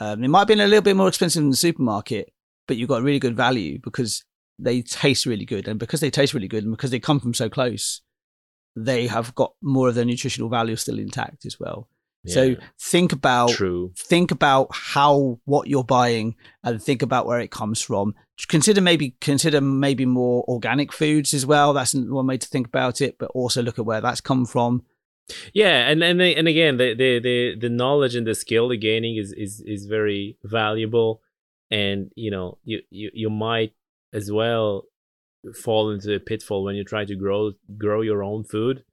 Um, 0.00 0.20
they 0.20 0.26
might 0.26 0.40
have 0.40 0.48
been 0.48 0.60
a 0.60 0.66
little 0.66 0.82
bit 0.82 0.96
more 0.96 1.06
expensive 1.06 1.40
in 1.40 1.50
the 1.50 1.56
supermarket, 1.56 2.32
but 2.66 2.76
you 2.76 2.88
got 2.88 3.02
really 3.02 3.20
good 3.20 3.36
value 3.36 3.78
because 3.82 4.24
they 4.58 4.82
taste 4.82 5.24
really 5.24 5.44
good, 5.44 5.68
and 5.68 5.78
because 5.78 6.00
they 6.00 6.10
taste 6.10 6.34
really 6.34 6.48
good, 6.48 6.64
and 6.64 6.72
because 6.72 6.90
they 6.90 6.98
come 6.98 7.20
from 7.20 7.32
so 7.32 7.48
close, 7.48 8.02
they 8.74 9.06
have 9.06 9.34
got 9.36 9.52
more 9.62 9.88
of 9.88 9.94
their 9.94 10.04
nutritional 10.04 10.48
value 10.48 10.74
still 10.74 10.98
intact 10.98 11.46
as 11.46 11.60
well. 11.60 11.88
So 12.26 12.56
think 12.80 13.12
about 13.12 13.50
true. 13.50 13.92
think 13.96 14.30
about 14.30 14.68
how 14.70 15.40
what 15.44 15.66
you're 15.68 15.82
buying 15.82 16.36
and 16.62 16.80
think 16.80 17.02
about 17.02 17.26
where 17.26 17.40
it 17.40 17.50
comes 17.50 17.82
from. 17.82 18.14
Consider 18.48 18.80
maybe 18.80 19.16
consider 19.20 19.60
maybe 19.60 20.06
more 20.06 20.44
organic 20.46 20.92
foods 20.92 21.34
as 21.34 21.44
well. 21.44 21.72
That's 21.72 21.94
one 21.94 22.26
way 22.26 22.38
to 22.38 22.46
think 22.46 22.68
about 22.68 23.00
it 23.00 23.18
but 23.18 23.30
also 23.34 23.60
look 23.62 23.78
at 23.78 23.84
where 23.84 24.00
that's 24.00 24.20
come 24.20 24.46
from. 24.46 24.84
Yeah, 25.52 25.88
and 25.88 26.02
and 26.02 26.20
and 26.20 26.48
again, 26.48 26.76
the 26.76 26.94
the 26.94 27.18
the, 27.20 27.56
the 27.58 27.68
knowledge 27.68 28.14
and 28.14 28.26
the 28.26 28.34
skill 28.34 28.68
they're 28.68 28.76
gaining 28.76 29.16
is 29.16 29.32
is 29.32 29.62
is 29.66 29.86
very 29.86 30.36
valuable, 30.44 31.22
and 31.70 32.10
you 32.14 32.30
know 32.30 32.58
you 32.64 32.82
you 32.90 33.10
you 33.14 33.30
might 33.30 33.72
as 34.12 34.30
well 34.30 34.84
fall 35.54 35.90
into 35.90 36.14
a 36.14 36.20
pitfall 36.20 36.64
when 36.64 36.76
you 36.76 36.84
try 36.84 37.04
to 37.04 37.16
grow 37.16 37.52
grow 37.78 38.00
your 38.00 38.22
own 38.22 38.44
food, 38.44 38.84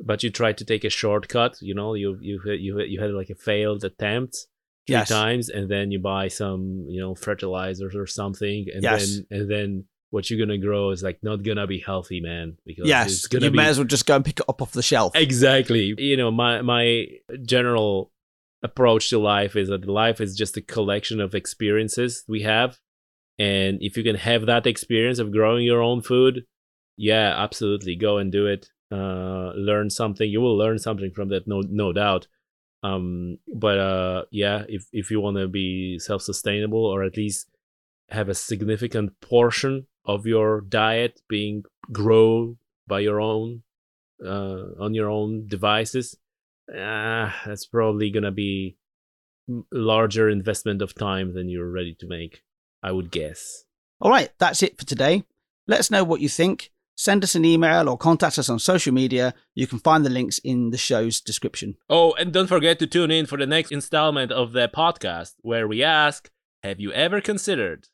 but 0.00 0.22
you 0.22 0.30
try 0.30 0.52
to 0.52 0.64
take 0.64 0.84
a 0.84 0.90
shortcut. 0.90 1.58
You 1.60 1.74
know, 1.74 1.94
you 1.94 2.18
you 2.20 2.40
you 2.44 2.80
you 2.80 3.00
had 3.00 3.12
like 3.12 3.30
a 3.30 3.34
failed 3.34 3.84
attempt 3.84 4.36
three 4.86 4.94
yes 4.96 5.08
times, 5.08 5.48
and 5.48 5.70
then 5.70 5.90
you 5.90 5.98
buy 5.98 6.28
some 6.28 6.86
you 6.88 7.00
know 7.00 7.14
fertilizers 7.14 7.94
or 7.94 8.06
something, 8.06 8.66
and 8.72 8.82
Yes. 8.82 9.00
then 9.06 9.26
and 9.30 9.50
then 9.50 9.84
what 10.10 10.30
you're 10.30 10.38
gonna 10.38 10.58
grow 10.58 10.90
is 10.90 11.02
like 11.02 11.18
not 11.22 11.42
gonna 11.42 11.66
be 11.66 11.80
healthy, 11.80 12.20
man. 12.20 12.56
Because 12.64 12.86
yes 12.86 13.26
you 13.32 13.40
be 13.40 13.50
may 13.50 13.66
as 13.68 13.78
well 13.78 13.86
just 13.86 14.06
go 14.06 14.16
and 14.16 14.24
pick 14.24 14.40
it 14.40 14.46
up 14.48 14.62
off 14.62 14.72
the 14.72 14.82
shelf 14.82 15.12
Exactly. 15.14 15.94
You 15.98 16.16
know, 16.16 16.30
my 16.30 16.62
my 16.62 17.06
general 17.44 18.12
approach 18.62 19.10
to 19.10 19.18
life 19.18 19.56
is 19.56 19.68
that 19.68 19.86
life 19.86 20.20
is 20.20 20.34
just 20.34 20.56
a 20.56 20.62
collection 20.62 21.20
of 21.20 21.34
experiences 21.34 22.24
we 22.28 22.42
have. 22.42 22.78
And 23.38 23.78
if 23.80 23.96
you 23.96 24.04
can 24.04 24.16
have 24.16 24.46
that 24.46 24.66
experience 24.66 25.18
of 25.18 25.32
growing 25.32 25.64
your 25.66 25.82
own 25.82 26.00
food, 26.02 26.44
yeah, 26.96 27.34
absolutely 27.36 27.96
go 27.96 28.18
and 28.18 28.30
do 28.30 28.46
it. 28.46 28.68
Uh 28.94 29.52
learn 29.56 29.90
something. 29.90 30.28
You 30.28 30.40
will 30.40 30.56
learn 30.56 30.78
something 30.78 31.12
from 31.16 31.28
that, 31.30 31.46
no 31.46 31.62
no 31.84 31.92
doubt. 31.92 32.26
Um, 32.82 33.38
but 33.52 33.78
uh, 33.78 34.24
yeah, 34.30 34.64
if 34.68 34.86
if 34.92 35.10
you 35.10 35.20
want 35.20 35.38
to 35.38 35.48
be 35.48 35.98
self-sustainable 35.98 36.84
or 36.84 37.02
at 37.02 37.16
least 37.16 37.48
have 38.10 38.28
a 38.28 38.34
significant 38.34 39.18
portion 39.20 39.86
of 40.04 40.26
your 40.26 40.60
diet 40.60 41.22
being 41.28 41.64
grow 41.90 42.56
by 42.86 43.00
your 43.00 43.20
own 43.20 43.62
uh, 44.24 44.64
on 44.78 44.92
your 44.94 45.08
own 45.08 45.46
devices, 45.48 46.16
uh, 46.70 47.32
that's 47.46 47.66
probably 47.66 48.10
gonna 48.10 48.30
be 48.30 48.76
larger 49.72 50.28
investment 50.28 50.82
of 50.82 50.94
time 50.94 51.34
than 51.34 51.48
you're 51.48 51.70
ready 51.70 51.94
to 52.00 52.06
make. 52.06 52.42
I 52.82 52.92
would 52.92 53.10
guess. 53.10 53.64
All 53.98 54.10
right, 54.10 54.30
that's 54.38 54.62
it 54.62 54.76
for 54.78 54.84
today. 54.84 55.24
Let 55.66 55.80
us 55.80 55.90
know 55.90 56.04
what 56.04 56.20
you 56.20 56.28
think. 56.28 56.70
Send 56.96 57.24
us 57.24 57.34
an 57.34 57.44
email 57.44 57.88
or 57.88 57.98
contact 57.98 58.38
us 58.38 58.48
on 58.48 58.58
social 58.58 58.94
media. 58.94 59.34
You 59.54 59.66
can 59.66 59.80
find 59.80 60.04
the 60.04 60.10
links 60.10 60.38
in 60.38 60.70
the 60.70 60.78
show's 60.78 61.20
description. 61.20 61.76
Oh, 61.90 62.12
and 62.12 62.32
don't 62.32 62.46
forget 62.46 62.78
to 62.78 62.86
tune 62.86 63.10
in 63.10 63.26
for 63.26 63.36
the 63.36 63.46
next 63.46 63.72
installment 63.72 64.30
of 64.30 64.52
the 64.52 64.68
podcast 64.68 65.34
where 65.42 65.66
we 65.66 65.82
ask 65.82 66.30
Have 66.62 66.78
you 66.78 66.92
ever 66.92 67.20
considered 67.20 67.88